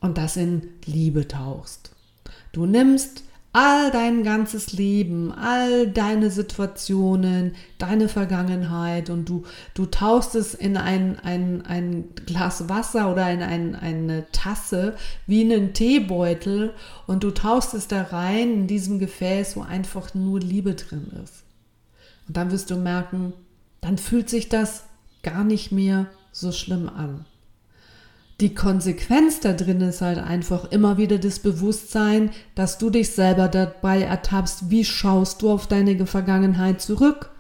und 0.00 0.18
das 0.18 0.36
in 0.36 0.68
Liebe 0.84 1.26
tauchst. 1.26 1.90
Du 2.52 2.66
nimmst 2.66 3.24
all 3.52 3.90
dein 3.90 4.22
ganzes 4.22 4.72
Leben, 4.72 5.32
all 5.32 5.88
deine 5.88 6.30
Situationen, 6.30 7.56
deine 7.78 8.08
Vergangenheit 8.08 9.10
und 9.10 9.28
du, 9.28 9.44
du 9.74 9.86
tauchst 9.86 10.36
es 10.36 10.54
in 10.54 10.76
ein, 10.76 11.18
ein, 11.18 11.66
ein 11.66 12.04
Glas 12.26 12.68
Wasser 12.68 13.10
oder 13.10 13.28
in 13.30 13.42
ein, 13.42 13.74
eine 13.74 14.30
Tasse 14.30 14.94
wie 15.26 15.42
einen 15.42 15.72
Teebeutel 15.72 16.74
und 17.08 17.24
du 17.24 17.32
tauchst 17.32 17.74
es 17.74 17.88
da 17.88 18.02
rein 18.02 18.52
in 18.52 18.66
diesem 18.68 19.00
Gefäß, 19.00 19.56
wo 19.56 19.62
einfach 19.62 20.14
nur 20.14 20.38
Liebe 20.38 20.74
drin 20.74 21.10
ist. 21.24 21.42
Und 22.30 22.36
dann 22.36 22.52
wirst 22.52 22.70
du 22.70 22.76
merken, 22.76 23.32
dann 23.80 23.98
fühlt 23.98 24.30
sich 24.30 24.48
das 24.48 24.84
gar 25.24 25.42
nicht 25.42 25.72
mehr 25.72 26.06
so 26.30 26.52
schlimm 26.52 26.88
an. 26.88 27.24
Die 28.38 28.54
Konsequenz 28.54 29.40
da 29.40 29.52
drin 29.52 29.80
ist 29.80 30.00
halt 30.00 30.18
einfach 30.18 30.70
immer 30.70 30.96
wieder 30.96 31.18
das 31.18 31.40
Bewusstsein, 31.40 32.30
dass 32.54 32.78
du 32.78 32.88
dich 32.88 33.10
selber 33.10 33.48
dabei 33.48 34.02
ertappst, 34.02 34.70
wie 34.70 34.84
schaust 34.84 35.42
du 35.42 35.50
auf 35.50 35.66
deine 35.66 36.06
Vergangenheit 36.06 36.80
zurück. 36.80 37.30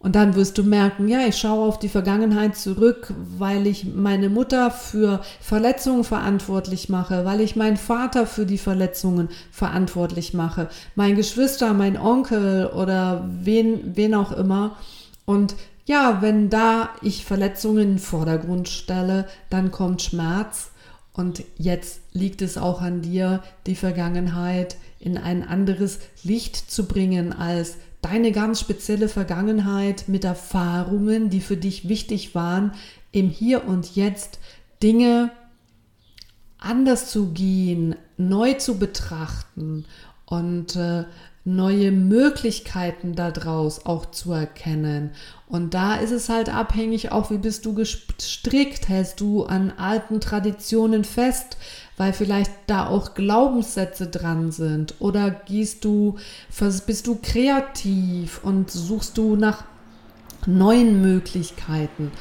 Und 0.00 0.14
dann 0.14 0.36
wirst 0.36 0.56
du 0.56 0.62
merken, 0.62 1.08
ja, 1.08 1.26
ich 1.26 1.36
schaue 1.36 1.66
auf 1.66 1.78
die 1.80 1.88
Vergangenheit 1.88 2.56
zurück, 2.56 3.12
weil 3.36 3.66
ich 3.66 3.84
meine 3.84 4.28
Mutter 4.28 4.70
für 4.70 5.22
Verletzungen 5.40 6.04
verantwortlich 6.04 6.88
mache, 6.88 7.24
weil 7.24 7.40
ich 7.40 7.56
meinen 7.56 7.76
Vater 7.76 8.24
für 8.24 8.46
die 8.46 8.58
Verletzungen 8.58 9.28
verantwortlich 9.50 10.34
mache, 10.34 10.68
mein 10.94 11.16
Geschwister, 11.16 11.74
mein 11.74 11.96
Onkel 11.98 12.66
oder 12.66 13.28
wen, 13.42 13.96
wen 13.96 14.14
auch 14.14 14.30
immer. 14.30 14.76
Und 15.24 15.56
ja, 15.84 16.18
wenn 16.20 16.48
da 16.48 16.90
ich 17.02 17.24
Verletzungen 17.24 17.78
in 17.78 17.88
den 17.94 17.98
Vordergrund 17.98 18.68
stelle, 18.68 19.26
dann 19.50 19.72
kommt 19.72 20.02
Schmerz. 20.02 20.70
Und 21.12 21.42
jetzt 21.56 22.00
liegt 22.12 22.42
es 22.42 22.56
auch 22.56 22.80
an 22.80 23.02
dir, 23.02 23.42
die 23.66 23.74
Vergangenheit 23.74 24.76
in 25.00 25.18
ein 25.18 25.42
anderes 25.42 25.98
Licht 26.22 26.70
zu 26.70 26.86
bringen 26.86 27.32
als 27.32 27.78
deine 28.02 28.32
ganz 28.32 28.60
spezielle 28.60 29.08
Vergangenheit 29.08 30.04
mit 30.08 30.24
Erfahrungen, 30.24 31.30
die 31.30 31.40
für 31.40 31.56
dich 31.56 31.88
wichtig 31.88 32.34
waren, 32.34 32.72
im 33.12 33.28
Hier 33.28 33.66
und 33.66 33.96
Jetzt 33.96 34.38
Dinge 34.82 35.30
anders 36.58 37.10
zu 37.10 37.32
gehen, 37.32 37.94
neu 38.16 38.54
zu 38.54 38.78
betrachten 38.78 39.84
und 40.26 40.76
äh, 40.76 41.04
neue 41.44 41.92
Möglichkeiten 41.92 43.14
daraus 43.14 43.86
auch 43.86 44.10
zu 44.10 44.32
erkennen. 44.32 45.12
Und 45.48 45.72
da 45.72 45.96
ist 45.96 46.10
es 46.10 46.28
halt 46.28 46.50
abhängig 46.50 47.10
auch, 47.10 47.30
wie 47.30 47.38
bist 47.38 47.64
du 47.64 47.72
gestrickt, 47.72 48.88
hältst 48.88 49.20
du 49.20 49.44
an 49.44 49.72
alten 49.78 50.20
Traditionen 50.20 51.04
fest, 51.04 51.56
weil 51.96 52.12
vielleicht 52.12 52.52
da 52.66 52.86
auch 52.86 53.14
Glaubenssätze 53.14 54.08
dran 54.08 54.52
sind 54.52 54.94
oder 54.98 55.30
gehst 55.30 55.84
du, 55.84 56.16
bist 56.86 57.06
du 57.06 57.18
kreativ 57.22 58.40
und 58.44 58.70
suchst 58.70 59.16
du 59.16 59.36
nach 59.36 59.64
neuen 60.46 61.00
Möglichkeiten. 61.00 62.12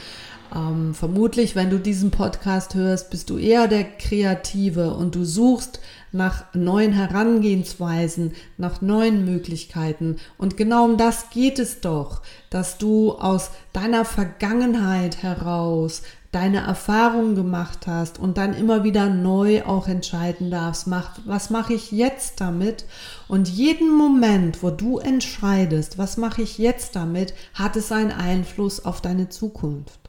Ähm, 0.55 0.93
vermutlich, 0.93 1.55
wenn 1.55 1.69
du 1.69 1.79
diesen 1.79 2.11
Podcast 2.11 2.75
hörst, 2.75 3.09
bist 3.09 3.29
du 3.29 3.37
eher 3.37 3.67
der 3.67 3.83
Kreative 3.83 4.93
und 4.93 5.15
du 5.15 5.25
suchst 5.25 5.79
nach 6.11 6.45
neuen 6.53 6.93
Herangehensweisen, 6.93 8.33
nach 8.57 8.81
neuen 8.81 9.25
Möglichkeiten. 9.25 10.17
Und 10.37 10.57
genau 10.57 10.85
um 10.85 10.97
das 10.97 11.29
geht 11.29 11.59
es 11.59 11.81
doch, 11.81 12.21
dass 12.49 12.77
du 12.77 13.13
aus 13.13 13.51
deiner 13.73 14.05
Vergangenheit 14.05 15.21
heraus 15.21 16.01
deine 16.31 16.59
Erfahrungen 16.59 17.35
gemacht 17.35 17.87
hast 17.87 18.19
und 18.19 18.37
dann 18.37 18.53
immer 18.53 18.83
wieder 18.83 19.09
neu 19.09 19.63
auch 19.63 19.87
entscheiden 19.87 20.51
darfst, 20.51 20.85
mach, 20.85 21.17
was 21.25 21.49
mache 21.49 21.73
ich 21.73 21.91
jetzt 21.91 22.41
damit? 22.41 22.85
Und 23.27 23.47
jeden 23.47 23.91
Moment, 23.91 24.61
wo 24.61 24.69
du 24.69 24.99
entscheidest, 24.99 25.97
was 25.97 26.17
mache 26.17 26.41
ich 26.41 26.57
jetzt 26.57 26.95
damit, 26.95 27.33
hat 27.53 27.75
es 27.75 27.91
einen 27.91 28.11
Einfluss 28.11 28.83
auf 28.83 29.01
deine 29.01 29.29
Zukunft. 29.29 30.06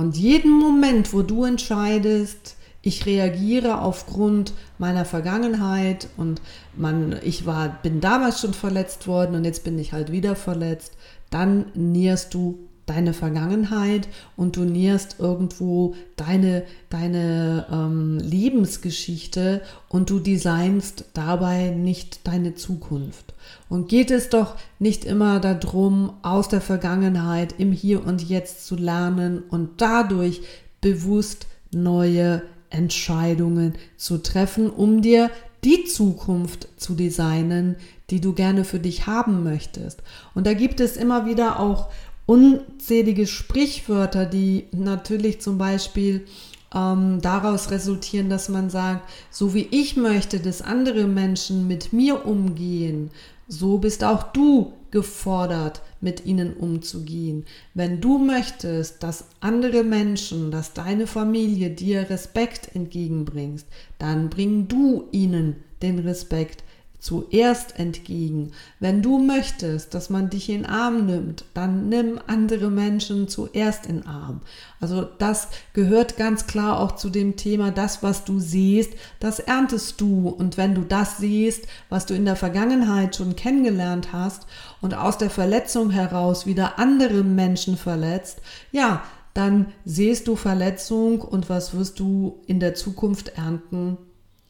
Und 0.00 0.16
jeden 0.16 0.50
Moment, 0.50 1.12
wo 1.12 1.20
du 1.20 1.44
entscheidest, 1.44 2.56
ich 2.80 3.04
reagiere 3.04 3.82
aufgrund 3.82 4.54
meiner 4.78 5.04
Vergangenheit 5.04 6.08
und 6.16 6.40
man, 6.74 7.20
ich 7.22 7.44
war, 7.44 7.68
bin 7.82 8.00
damals 8.00 8.40
schon 8.40 8.54
verletzt 8.54 9.06
worden 9.06 9.34
und 9.34 9.44
jetzt 9.44 9.62
bin 9.62 9.78
ich 9.78 9.92
halt 9.92 10.10
wieder 10.10 10.36
verletzt, 10.36 10.96
dann 11.28 11.66
nährst 11.74 12.32
du 12.32 12.69
deine 12.90 13.12
Vergangenheit 13.12 14.08
und 14.36 14.56
du 14.56 14.62
nährst 14.64 15.20
irgendwo 15.20 15.94
deine, 16.16 16.64
deine 16.88 17.66
ähm, 17.70 18.18
Lebensgeschichte 18.18 19.62
und 19.88 20.10
du 20.10 20.18
designst 20.18 21.04
dabei 21.14 21.70
nicht 21.70 22.26
deine 22.26 22.56
Zukunft. 22.56 23.32
Und 23.68 23.88
geht 23.88 24.10
es 24.10 24.28
doch 24.28 24.56
nicht 24.80 25.04
immer 25.04 25.38
darum, 25.38 26.14
aus 26.22 26.48
der 26.48 26.60
Vergangenheit 26.60 27.54
im 27.58 27.70
Hier 27.70 28.04
und 28.04 28.28
Jetzt 28.28 28.66
zu 28.66 28.74
lernen 28.74 29.44
und 29.48 29.80
dadurch 29.80 30.42
bewusst 30.80 31.46
neue 31.72 32.42
Entscheidungen 32.70 33.74
zu 33.96 34.18
treffen, 34.18 34.68
um 34.68 35.00
dir 35.00 35.30
die 35.62 35.84
Zukunft 35.84 36.68
zu 36.76 36.94
designen, 36.94 37.76
die 38.10 38.20
du 38.20 38.32
gerne 38.32 38.64
für 38.64 38.80
dich 38.80 39.06
haben 39.06 39.44
möchtest. 39.44 40.02
Und 40.34 40.46
da 40.46 40.54
gibt 40.54 40.80
es 40.80 40.96
immer 40.96 41.26
wieder 41.26 41.60
auch 41.60 41.90
unzählige 42.30 43.26
Sprichwörter, 43.26 44.24
die 44.24 44.66
natürlich 44.70 45.40
zum 45.40 45.58
Beispiel 45.58 46.26
ähm, 46.72 47.18
daraus 47.20 47.72
resultieren, 47.72 48.30
dass 48.30 48.48
man 48.48 48.70
sagt, 48.70 49.10
so 49.32 49.52
wie 49.52 49.66
ich 49.72 49.96
möchte, 49.96 50.38
dass 50.38 50.62
andere 50.62 51.08
Menschen 51.08 51.66
mit 51.66 51.92
mir 51.92 52.24
umgehen, 52.24 53.10
so 53.48 53.78
bist 53.78 54.04
auch 54.04 54.22
du 54.32 54.72
gefordert, 54.92 55.82
mit 56.00 56.24
ihnen 56.24 56.54
umzugehen. 56.54 57.46
Wenn 57.74 58.00
du 58.00 58.18
möchtest, 58.18 59.02
dass 59.02 59.24
andere 59.40 59.82
Menschen, 59.82 60.52
dass 60.52 60.72
deine 60.72 61.08
Familie 61.08 61.70
dir 61.70 62.10
Respekt 62.10 62.76
entgegenbringst, 62.76 63.66
dann 63.98 64.30
bring 64.30 64.68
du 64.68 65.08
ihnen 65.10 65.56
den 65.82 65.98
Respekt 65.98 66.62
zuerst 67.00 67.78
entgegen. 67.78 68.52
Wenn 68.78 69.02
du 69.02 69.18
möchtest, 69.18 69.94
dass 69.94 70.10
man 70.10 70.30
dich 70.30 70.50
in 70.50 70.66
Arm 70.66 71.06
nimmt, 71.06 71.44
dann 71.54 71.88
nimm 71.88 72.20
andere 72.26 72.70
Menschen 72.70 73.26
zuerst 73.26 73.86
in 73.86 74.06
Arm. 74.06 74.42
Also 74.80 75.08
das 75.18 75.48
gehört 75.72 76.16
ganz 76.16 76.46
klar 76.46 76.78
auch 76.78 76.92
zu 76.92 77.10
dem 77.10 77.36
Thema, 77.36 77.70
das, 77.70 78.02
was 78.02 78.24
du 78.24 78.38
siehst, 78.38 78.92
das 79.18 79.40
erntest 79.40 80.00
du. 80.00 80.28
Und 80.28 80.56
wenn 80.58 80.74
du 80.74 80.82
das 80.82 81.18
siehst, 81.18 81.66
was 81.88 82.06
du 82.06 82.14
in 82.14 82.26
der 82.26 82.36
Vergangenheit 82.36 83.16
schon 83.16 83.34
kennengelernt 83.34 84.12
hast 84.12 84.46
und 84.80 84.94
aus 84.94 85.16
der 85.16 85.30
Verletzung 85.30 85.90
heraus 85.90 86.46
wieder 86.46 86.78
andere 86.78 87.24
Menschen 87.24 87.76
verletzt, 87.76 88.42
ja, 88.72 89.02
dann 89.32 89.72
siehst 89.84 90.28
du 90.28 90.36
Verletzung 90.36 91.22
und 91.22 91.48
was 91.48 91.74
wirst 91.74 91.98
du 91.98 92.42
in 92.46 92.60
der 92.60 92.74
Zukunft 92.74 93.30
ernten? 93.36 93.96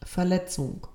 Verletzung. 0.02 0.87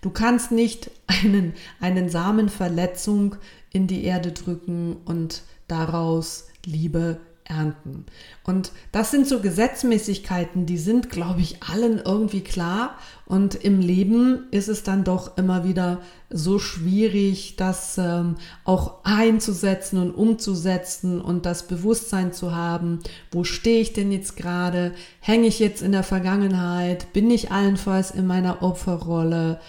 Du 0.00 0.10
kannst 0.10 0.52
nicht 0.52 0.90
einen, 1.06 1.54
einen 1.80 2.08
Samenverletzung 2.08 3.36
in 3.72 3.86
die 3.86 4.04
Erde 4.04 4.32
drücken 4.32 4.96
und 5.04 5.42
daraus 5.68 6.48
Liebe 6.64 7.20
ernten. 7.52 8.06
Und 8.44 8.72
das 8.90 9.10
sind 9.10 9.26
so 9.26 9.40
Gesetzmäßigkeiten, 9.40 10.66
die 10.66 10.78
sind, 10.78 11.10
glaube 11.10 11.40
ich, 11.40 11.62
allen 11.62 12.00
irgendwie 12.04 12.40
klar. 12.40 12.96
Und 13.26 13.54
im 13.54 13.80
Leben 13.80 14.46
ist 14.50 14.68
es 14.68 14.82
dann 14.82 15.04
doch 15.04 15.36
immer 15.36 15.64
wieder 15.64 16.00
so 16.30 16.58
schwierig, 16.58 17.56
das 17.56 17.98
ähm, 17.98 18.36
auch 18.64 19.04
einzusetzen 19.04 19.98
und 19.98 20.12
umzusetzen 20.12 21.20
und 21.20 21.46
das 21.46 21.66
Bewusstsein 21.66 22.32
zu 22.32 22.54
haben, 22.54 23.00
wo 23.30 23.44
stehe 23.44 23.80
ich 23.80 23.92
denn 23.92 24.10
jetzt 24.12 24.36
gerade? 24.36 24.92
Hänge 25.20 25.46
ich 25.46 25.58
jetzt 25.58 25.82
in 25.82 25.92
der 25.92 26.02
Vergangenheit? 26.02 27.12
Bin 27.12 27.30
ich 27.30 27.50
allenfalls 27.52 28.10
in 28.10 28.26
meiner 28.26 28.62
Opferrolle? 28.62 29.60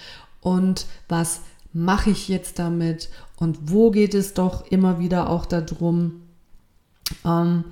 Und 0.42 0.86
was 1.08 1.42
mache 1.74 2.12
ich 2.12 2.28
jetzt 2.28 2.60
damit? 2.60 3.10
Und 3.38 3.72
wo 3.72 3.92
geht 3.92 4.14
es 4.14 4.34
doch 4.34 4.66
immer 4.72 5.00
wieder 5.00 5.30
auch 5.30 5.46
darum, 5.46 6.23
ähm, 7.26 7.66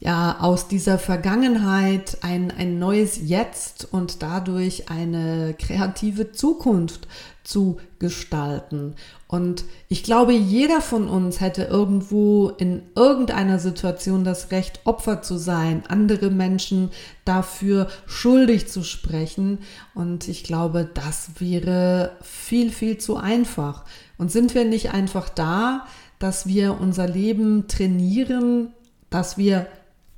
ja, 0.00 0.38
aus 0.40 0.68
dieser 0.68 0.98
Vergangenheit 0.98 2.18
ein, 2.20 2.50
ein 2.50 2.78
neues 2.78 3.18
Jetzt 3.26 3.88
und 3.90 4.22
dadurch 4.22 4.90
eine 4.90 5.54
kreative 5.58 6.32
Zukunft 6.32 7.08
zu 7.42 7.78
gestalten. 7.98 8.96
Und 9.28 9.64
ich 9.88 10.02
glaube, 10.02 10.34
jeder 10.34 10.82
von 10.82 11.08
uns 11.08 11.40
hätte 11.40 11.64
irgendwo 11.64 12.50
in 12.50 12.82
irgendeiner 12.94 13.58
Situation 13.58 14.24
das 14.24 14.50
Recht, 14.50 14.80
Opfer 14.84 15.22
zu 15.22 15.38
sein, 15.38 15.84
andere 15.88 16.30
Menschen 16.30 16.90
dafür 17.24 17.88
schuldig 18.06 18.68
zu 18.68 18.82
sprechen. 18.82 19.60
Und 19.94 20.28
ich 20.28 20.44
glaube, 20.44 20.88
das 20.92 21.40
wäre 21.40 22.12
viel, 22.20 22.70
viel 22.70 22.98
zu 22.98 23.16
einfach. 23.16 23.84
Und 24.18 24.30
sind 24.30 24.54
wir 24.54 24.64
nicht 24.64 24.92
einfach 24.92 25.28
da, 25.28 25.86
dass 26.18 26.46
wir 26.46 26.78
unser 26.80 27.08
Leben 27.08 27.68
trainieren, 27.68 28.72
dass 29.14 29.38
wir 29.38 29.68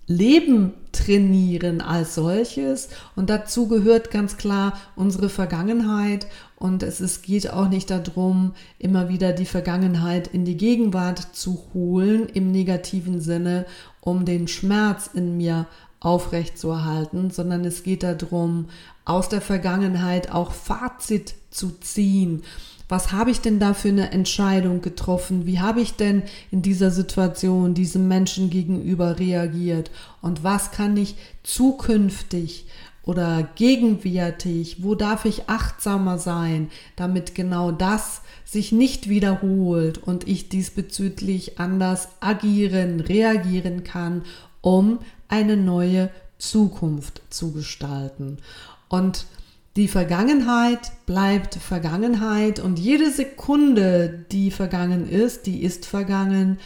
Leben 0.07 0.73
trainieren 0.91 1.83
als 1.83 2.15
solches. 2.15 2.89
Und 3.15 3.29
dazu 3.29 3.69
gehört 3.69 4.11
ganz 4.11 4.39
klar 4.39 4.73
unsere 4.95 5.29
Vergangenheit. 5.29 6.27
Und 6.57 6.83
es 6.83 7.03
ist, 7.03 7.23
geht 7.23 7.51
auch 7.51 7.69
nicht 7.69 7.91
darum, 7.91 8.55
immer 8.79 9.11
wieder 9.11 9.35
die 9.35 9.45
Vergangenheit 9.45 10.29
in 10.29 10.47
die 10.47 10.57
Gegenwart 10.57 11.19
zu 11.35 11.63
holen 11.75 12.27
im 12.33 12.53
negativen 12.53 13.21
Sinne, 13.21 13.67
um 14.01 14.25
den 14.25 14.49
Schmerz 14.49 15.11
in 15.13 15.37
mir 15.37 15.67
aufrechtzuerhalten, 16.01 17.31
sondern 17.31 17.67
es 17.67 17.83
geht 17.83 18.03
darum, 18.03 18.71
aus 19.05 19.29
der 19.29 19.43
Vergangenheit 19.43 20.33
auch 20.33 20.53
Fazit 20.53 21.35
zu 21.51 21.71
ziehen 21.81 22.43
was 22.89 23.13
habe 23.13 23.31
ich 23.31 23.41
denn 23.41 23.59
da 23.59 23.75
für 23.75 23.89
eine 23.89 24.13
Entscheidung 24.13 24.81
getroffen? 24.81 25.47
Wie 25.47 25.59
habe 25.59 25.81
ich 25.81 25.95
denn 25.95 26.23
in 26.51 26.63
dieser 26.63 26.91
Situation 26.91 27.75
diesem 27.75 28.07
Menschen 28.07 28.49
gegenüber 28.49 29.19
reagiert? 29.19 29.91
Und 30.23 30.45
was 30.45 30.71
kann 30.71 30.97
ich 30.97 31.17
zukünftig 31.43 32.67
oder 33.03 33.49
gegenwärtig, 33.55 34.83
wo 34.83 34.95
darf 34.95 35.25
ich 35.25 35.49
achtsamer 35.49 36.19
sein, 36.19 36.71
damit 36.97 37.35
genau 37.35 37.71
das 37.71 38.23
sich 38.45 38.73
nicht 38.73 39.09
wiederholt 39.09 39.99
und 39.99 40.27
ich 40.29 40.49
diesbezüglich 40.49 41.59
anders 41.59 42.09
agieren, 42.21 43.01
reagieren 43.01 43.85
kann, 43.85 44.23
um 44.61 44.99
eine 45.29 45.57
neue 45.57 46.11
Zukunft 46.39 47.23
zu 47.31 47.53
gestalten. 47.53 48.39
Und 48.89 49.27
die 49.77 49.89
Vergangenheit 49.89 50.93
bleibt 51.05 51.57
Vergangenheit 51.57 52.61
und 52.61 52.79
jede 52.79 53.11
Sekunde, 53.11 54.25
die 54.33 54.51
vergangen 54.51 55.07
ist, 55.07 55.47
die 55.47 55.63
ist 55.63 55.85
vergangen. 55.85 56.59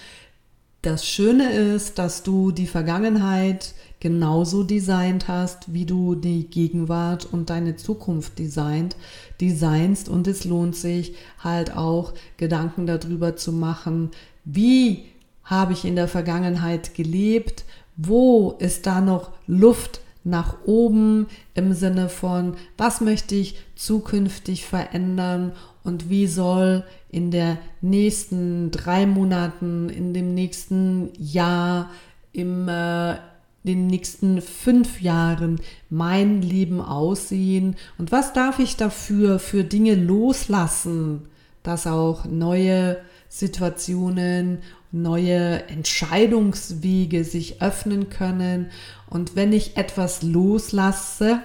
Das 0.83 1.05
Schöne 1.05 1.51
ist, 1.51 1.99
dass 1.99 2.23
du 2.23 2.53
die 2.53 2.69
Vergangenheit 2.69 3.75
genauso 3.99 4.63
designt 4.63 5.27
hast, 5.27 5.75
wie 5.75 5.85
du 5.85 6.15
die 6.15 6.45
Gegenwart 6.49 7.27
und 7.31 7.51
deine 7.51 7.75
Zukunft 7.75 8.39
designt, 8.39 8.97
designst 9.41 10.09
und 10.09 10.29
es 10.29 10.45
lohnt 10.45 10.77
sich 10.77 11.17
halt 11.41 11.77
auch 11.77 12.15
Gedanken 12.37 12.87
darüber 12.87 13.35
zu 13.35 13.53
machen, 13.53 14.13
wie 14.45 15.05
habe 15.43 15.73
ich 15.73 15.85
in 15.85 15.97
der 15.97 16.09
Vergangenheit 16.09 16.95
gelebt, 16.95 17.65
wo 17.97 18.53
ist 18.61 18.87
da 18.87 19.01
noch 19.01 19.33
Luft 19.49 20.01
nach 20.25 20.59
oben 20.67 21.27
im 21.55 21.73
Sinne 21.73 22.09
von, 22.09 22.55
was 22.77 23.01
möchte 23.01 23.35
ich 23.35 23.59
zukünftig 23.75 24.67
verändern 24.67 25.53
und 25.83 26.11
wie 26.11 26.27
soll 26.27 26.85
in 27.09 27.31
der 27.31 27.59
nächsten 27.81 28.71
drei 28.71 29.07
Monaten, 29.07 29.89
in 29.89 30.13
dem 30.13 30.35
nächsten 30.35 31.11
Jahr, 31.19 31.91
im 32.33 32.69
äh, 32.69 33.17
den 33.63 33.89
nächsten 33.89 34.41
fünf 34.41 35.01
Jahren 35.01 35.61
mein 35.89 36.43
Leben 36.43 36.81
aussehen? 36.81 37.77
Und 37.99 38.13
was 38.13 38.33
darf 38.33 38.59
ich 38.59 38.77
dafür 38.77 39.39
für 39.39 39.65
Dinge 39.65 39.95
loslassen, 39.95 41.23
dass 41.63 41.87
auch 41.87 42.25
neue 42.27 42.99
Situationen, 43.31 44.59
neue 44.93 45.67
Entscheidungswege 45.69 47.25
sich 47.25 47.63
öffnen 47.63 48.11
können. 48.11 48.71
Und 49.09 49.37
wenn 49.37 49.55
ich 49.55 49.79
etwas 49.79 50.23
loslasse, 50.23 51.41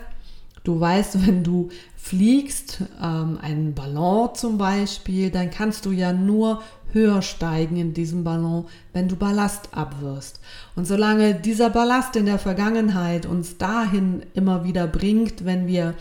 Du 0.65 0.79
weißt, 0.79 1.25
wenn 1.25 1.43
du 1.43 1.69
fliegst, 1.95 2.81
ähm, 3.01 3.37
einen 3.41 3.73
Ballon 3.73 4.33
zum 4.33 4.57
Beispiel, 4.57 5.29
dann 5.29 5.51
kannst 5.51 5.85
du 5.85 5.91
ja 5.91 6.11
nur 6.11 6.61
höher 6.91 7.21
steigen 7.21 7.77
in 7.77 7.93
diesem 7.93 8.23
Ballon, 8.23 8.65
wenn 8.91 9.07
du 9.07 9.15
Ballast 9.15 9.69
abwirfst. 9.73 10.39
Und 10.75 10.85
solange 10.87 11.35
dieser 11.35 11.69
Ballast 11.69 12.15
in 12.15 12.25
der 12.25 12.39
Vergangenheit 12.39 13.25
uns 13.25 13.57
dahin 13.57 14.23
immer 14.33 14.63
wieder 14.63 14.87
bringt, 14.87 15.45
wenn 15.45 15.67
wir 15.67 15.93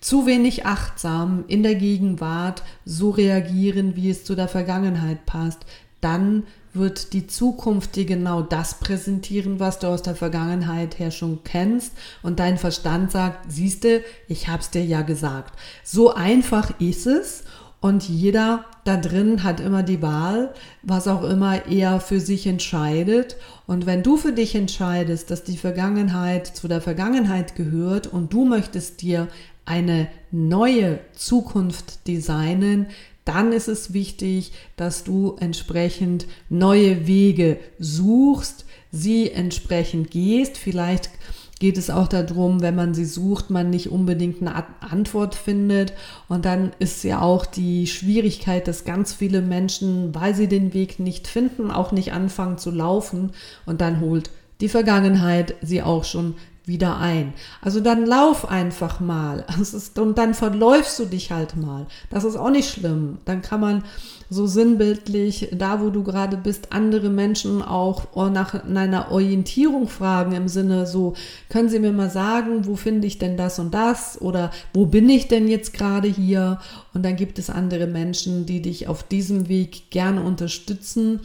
zu 0.00 0.26
wenig 0.26 0.66
achtsam 0.66 1.44
in 1.48 1.62
der 1.62 1.74
Gegenwart 1.74 2.62
so 2.84 3.10
reagieren, 3.10 3.96
wie 3.96 4.10
es 4.10 4.24
zu 4.24 4.34
der 4.34 4.48
Vergangenheit 4.48 5.26
passt, 5.26 5.60
dann 6.00 6.44
wird 6.74 7.12
die 7.12 7.26
Zukunft 7.26 7.96
dir 7.96 8.04
genau 8.04 8.42
das 8.42 8.78
präsentieren, 8.78 9.58
was 9.58 9.78
du 9.78 9.88
aus 9.88 10.02
der 10.02 10.14
Vergangenheit 10.14 10.98
her 10.98 11.10
schon 11.10 11.42
kennst 11.42 11.92
und 12.22 12.38
dein 12.38 12.58
Verstand 12.58 13.10
sagt, 13.10 13.50
siehste, 13.50 14.04
ich 14.28 14.48
hab's 14.48 14.70
dir 14.70 14.84
ja 14.84 15.02
gesagt. 15.02 15.58
So 15.82 16.14
einfach 16.14 16.78
ist 16.78 17.06
es 17.06 17.44
und 17.80 18.08
jeder 18.08 18.64
da 18.84 18.96
drin 18.96 19.44
hat 19.44 19.60
immer 19.60 19.82
die 19.82 20.02
Wahl, 20.02 20.52
was 20.82 21.06
auch 21.06 21.22
immer 21.22 21.66
er 21.66 22.00
für 22.00 22.18
sich 22.18 22.46
entscheidet. 22.46 23.36
Und 23.66 23.86
wenn 23.86 24.02
du 24.02 24.16
für 24.16 24.32
dich 24.32 24.54
entscheidest, 24.54 25.30
dass 25.30 25.44
die 25.44 25.56
Vergangenheit 25.56 26.46
zu 26.46 26.66
der 26.66 26.80
Vergangenheit 26.80 27.54
gehört 27.54 28.08
und 28.08 28.32
du 28.32 28.44
möchtest 28.44 29.02
dir 29.02 29.28
eine 29.68 30.08
neue 30.30 31.00
Zukunft 31.14 32.06
designen, 32.08 32.86
dann 33.24 33.52
ist 33.52 33.68
es 33.68 33.92
wichtig, 33.92 34.52
dass 34.76 35.04
du 35.04 35.36
entsprechend 35.38 36.26
neue 36.48 37.06
Wege 37.06 37.58
suchst, 37.78 38.64
sie 38.90 39.30
entsprechend 39.30 40.10
gehst. 40.10 40.56
Vielleicht 40.56 41.10
geht 41.58 41.76
es 41.76 41.90
auch 41.90 42.08
darum, 42.08 42.62
wenn 42.62 42.74
man 42.74 42.94
sie 42.94 43.04
sucht, 43.04 43.50
man 43.50 43.68
nicht 43.68 43.90
unbedingt 43.90 44.40
eine 44.40 44.64
Antwort 44.80 45.34
findet. 45.34 45.92
Und 46.28 46.46
dann 46.46 46.72
ist 46.78 47.04
ja 47.04 47.20
auch 47.20 47.44
die 47.44 47.86
Schwierigkeit, 47.86 48.66
dass 48.66 48.86
ganz 48.86 49.12
viele 49.12 49.42
Menschen, 49.42 50.14
weil 50.14 50.34
sie 50.34 50.48
den 50.48 50.72
Weg 50.72 50.98
nicht 50.98 51.26
finden, 51.26 51.70
auch 51.70 51.92
nicht 51.92 52.12
anfangen 52.12 52.56
zu 52.56 52.70
laufen. 52.70 53.32
Und 53.66 53.82
dann 53.82 54.00
holt 54.00 54.30
die 54.62 54.68
Vergangenheit 54.70 55.54
sie 55.60 55.82
auch 55.82 56.04
schon 56.04 56.34
wieder 56.68 56.98
ein. 56.98 57.32
Also 57.60 57.80
dann 57.80 58.06
lauf 58.06 58.48
einfach 58.48 59.00
mal. 59.00 59.44
Und 59.96 60.18
dann 60.18 60.34
verläufst 60.34 60.98
du 60.98 61.06
dich 61.06 61.32
halt 61.32 61.56
mal. 61.56 61.86
Das 62.10 62.24
ist 62.24 62.36
auch 62.36 62.50
nicht 62.50 62.70
schlimm. 62.70 63.18
Dann 63.24 63.42
kann 63.42 63.60
man 63.60 63.84
so 64.30 64.46
sinnbildlich, 64.46 65.48
da 65.52 65.80
wo 65.80 65.90
du 65.90 66.02
gerade 66.02 66.36
bist, 66.36 66.72
andere 66.72 67.08
Menschen 67.08 67.62
auch 67.62 68.14
nach 68.30 68.62
einer 68.64 69.10
Orientierung 69.10 69.88
fragen 69.88 70.32
im 70.32 70.48
Sinne 70.48 70.86
so, 70.86 71.14
können 71.48 71.68
Sie 71.68 71.78
mir 71.78 71.92
mal 71.92 72.10
sagen, 72.10 72.66
wo 72.66 72.76
finde 72.76 73.06
ich 73.06 73.18
denn 73.18 73.36
das 73.36 73.58
und 73.58 73.72
das? 73.72 74.20
Oder 74.20 74.50
wo 74.74 74.86
bin 74.86 75.08
ich 75.08 75.28
denn 75.28 75.48
jetzt 75.48 75.72
gerade 75.72 76.08
hier? 76.08 76.58
Und 76.92 77.04
dann 77.04 77.16
gibt 77.16 77.38
es 77.38 77.48
andere 77.48 77.86
Menschen, 77.86 78.44
die 78.44 78.60
dich 78.60 78.86
auf 78.86 79.02
diesem 79.02 79.48
Weg 79.48 79.90
gerne 79.90 80.22
unterstützen. 80.22 81.20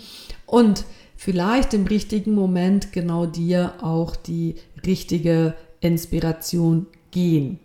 Und 0.45 0.85
vielleicht 1.17 1.73
im 1.73 1.85
richtigen 1.85 2.33
Moment 2.33 2.93
genau 2.93 3.25
dir 3.25 3.73
auch 3.81 4.15
die 4.15 4.55
richtige 4.85 5.55
Inspiration 5.79 6.87
gehen. 7.11 7.59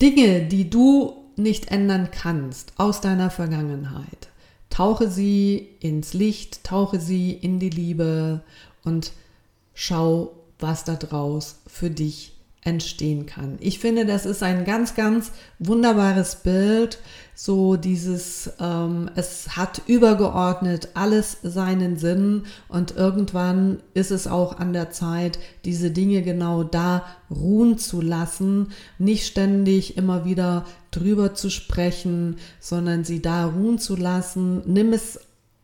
Dinge, 0.00 0.46
die 0.46 0.70
du 0.70 1.24
nicht 1.36 1.70
ändern 1.70 2.10
kannst 2.10 2.72
aus 2.76 3.00
deiner 3.00 3.30
Vergangenheit, 3.30 4.28
tauche 4.70 5.10
sie 5.10 5.68
ins 5.80 6.14
Licht, 6.14 6.64
tauche 6.64 7.00
sie 7.00 7.32
in 7.32 7.58
die 7.58 7.70
Liebe 7.70 8.42
und 8.84 9.12
schau, 9.74 10.32
was 10.58 10.84
da 10.84 10.94
draus 10.94 11.60
für 11.66 11.90
dich 11.90 12.39
entstehen 12.62 13.24
kann. 13.24 13.56
Ich 13.60 13.78
finde, 13.78 14.04
das 14.04 14.26
ist 14.26 14.42
ein 14.42 14.64
ganz, 14.66 14.94
ganz 14.94 15.32
wunderbares 15.58 16.36
Bild. 16.36 16.98
So 17.34 17.76
dieses, 17.76 18.52
ähm, 18.60 19.08
es 19.16 19.56
hat 19.56 19.80
übergeordnet 19.86 20.90
alles 20.92 21.38
seinen 21.42 21.96
Sinn 21.96 22.42
und 22.68 22.96
irgendwann 22.96 23.80
ist 23.94 24.10
es 24.10 24.26
auch 24.26 24.58
an 24.58 24.74
der 24.74 24.90
Zeit, 24.90 25.38
diese 25.64 25.90
Dinge 25.90 26.20
genau 26.20 26.62
da 26.62 27.06
ruhen 27.30 27.78
zu 27.78 28.02
lassen, 28.02 28.72
nicht 28.98 29.26
ständig 29.26 29.96
immer 29.96 30.26
wieder 30.26 30.66
drüber 30.90 31.32
zu 31.34 31.48
sprechen, 31.48 32.36
sondern 32.58 33.04
sie 33.04 33.22
da 33.22 33.46
ruhen 33.46 33.78
zu 33.78 33.96
lassen. 33.96 34.60
Nimm 34.66 34.92
es 34.92 35.18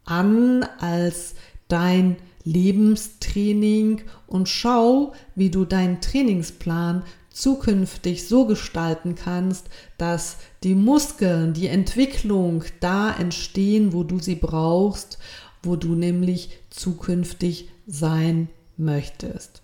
an 0.07 0.67
als 0.79 1.35
dein 1.69 2.17
Lebenstraining 2.47 4.03
und 4.27 4.49
schau, 4.49 5.13
wie 5.35 5.51
du 5.51 5.65
deinen 5.65 6.01
Trainingsplan 6.01 7.03
zukünftig 7.31 8.27
so 8.27 8.47
gestalten 8.47 9.15
kannst, 9.15 9.67
dass 9.99 10.39
die 10.63 10.75
Muskeln, 10.75 11.53
die 11.53 11.67
Entwicklung 11.67 12.65
da 12.81 13.15
entstehen, 13.15 13.93
wo 13.93 14.05
du 14.05 14.21
sie 14.21 14.37
brauchst, 14.37 15.19
wo 15.63 15.77
du 15.77 15.95
nämlich 15.95 16.59
zukünftig 16.71 17.69
sein 17.87 18.49
möchtest. 18.79 19.63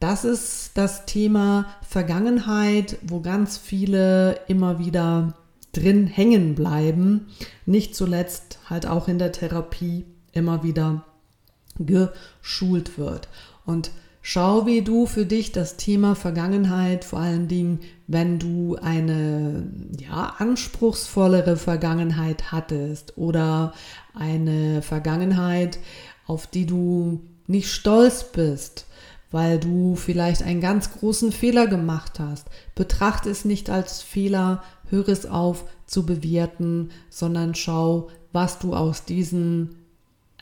Das 0.00 0.24
ist 0.24 0.72
das 0.74 1.06
Thema 1.06 1.66
Vergangenheit, 1.86 2.98
wo 3.02 3.20
ganz 3.20 3.58
viele 3.58 4.40
immer 4.48 4.78
wieder 4.78 5.34
drin 5.72 6.06
hängen 6.06 6.54
bleiben, 6.54 7.28
nicht 7.66 7.94
zuletzt 7.94 8.58
halt 8.68 8.86
auch 8.86 9.08
in 9.08 9.18
der 9.18 9.32
Therapie 9.32 10.04
immer 10.32 10.62
wieder 10.62 11.04
geschult 11.78 12.98
wird. 12.98 13.28
Und 13.66 13.90
schau, 14.22 14.66
wie 14.66 14.82
du 14.82 15.06
für 15.06 15.26
dich 15.26 15.52
das 15.52 15.76
Thema 15.76 16.14
Vergangenheit, 16.14 17.04
vor 17.04 17.20
allen 17.20 17.48
Dingen, 17.48 17.80
wenn 18.06 18.38
du 18.38 18.76
eine 18.80 19.66
ja, 19.98 20.34
anspruchsvollere 20.38 21.56
Vergangenheit 21.56 22.52
hattest 22.52 23.16
oder 23.16 23.72
eine 24.14 24.82
Vergangenheit, 24.82 25.78
auf 26.26 26.46
die 26.46 26.66
du 26.66 27.20
nicht 27.46 27.70
stolz 27.70 28.24
bist, 28.32 28.86
weil 29.30 29.58
du 29.58 29.96
vielleicht 29.96 30.42
einen 30.42 30.60
ganz 30.60 30.92
großen 30.92 31.32
Fehler 31.32 31.66
gemacht 31.66 32.20
hast. 32.20 32.48
Betrachte 32.74 33.28
es 33.30 33.44
nicht 33.44 33.68
als 33.68 34.00
Fehler, 34.00 34.62
höre 34.88 35.08
es 35.08 35.26
auf 35.26 35.64
zu 35.86 36.06
bewerten, 36.06 36.90
sondern 37.10 37.54
schau, 37.54 38.08
was 38.32 38.58
du 38.58 38.74
aus 38.74 39.04
diesen 39.04 39.83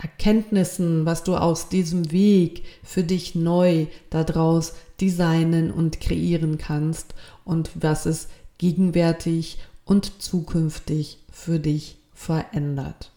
Erkenntnissen, 0.02 1.06
was 1.06 1.22
du 1.22 1.36
aus 1.36 1.68
diesem 1.68 2.10
Weg 2.10 2.64
für 2.82 3.04
dich 3.04 3.34
neu 3.34 3.86
daraus 4.10 4.74
designen 5.00 5.70
und 5.70 6.00
kreieren 6.00 6.58
kannst 6.58 7.14
und 7.44 7.70
was 7.74 8.06
es 8.06 8.28
gegenwärtig 8.58 9.58
und 9.84 10.22
zukünftig 10.22 11.18
für 11.30 11.58
dich 11.58 11.96
verändert. 12.14 13.10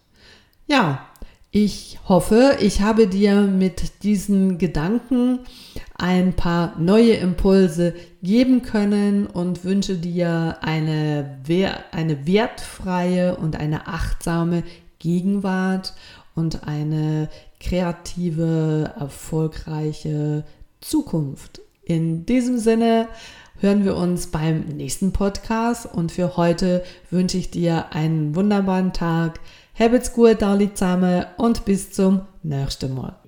Ja, 0.66 1.06
ich 1.52 1.98
hoffe, 2.06 2.58
ich 2.60 2.82
habe 2.82 3.06
dir 3.06 3.40
mit 3.42 4.02
diesen 4.02 4.58
Gedanken 4.58 5.40
ein 5.96 6.34
paar 6.34 6.78
neue 6.78 7.14
Impulse 7.14 7.94
geben 8.22 8.62
können 8.62 9.26
und 9.26 9.64
wünsche 9.64 9.96
dir 9.96 10.58
eine, 10.60 11.38
eine 11.92 12.26
wertfreie 12.26 13.36
und 13.36 13.56
eine 13.56 13.86
achtsame 13.86 14.64
Gegenwart 14.98 15.94
und 16.36 16.68
eine 16.68 17.28
kreative, 17.58 18.94
erfolgreiche 18.96 20.44
Zukunft. 20.80 21.60
In 21.82 22.26
diesem 22.26 22.58
Sinne 22.58 23.08
hören 23.58 23.84
wir 23.84 23.96
uns 23.96 24.28
beim 24.28 24.60
nächsten 24.60 25.12
Podcast 25.12 25.86
und 25.92 26.12
für 26.12 26.36
heute 26.36 26.84
wünsche 27.10 27.38
ich 27.38 27.50
dir 27.50 27.92
einen 27.92 28.36
wunderbaren 28.36 28.92
Tag. 28.92 29.40
Habt's 29.78 30.12
gut, 30.12 30.42
da 30.42 30.54
und 31.38 31.64
bis 31.64 31.90
zum 31.90 32.22
nächsten 32.42 32.94
Mal. 32.94 33.25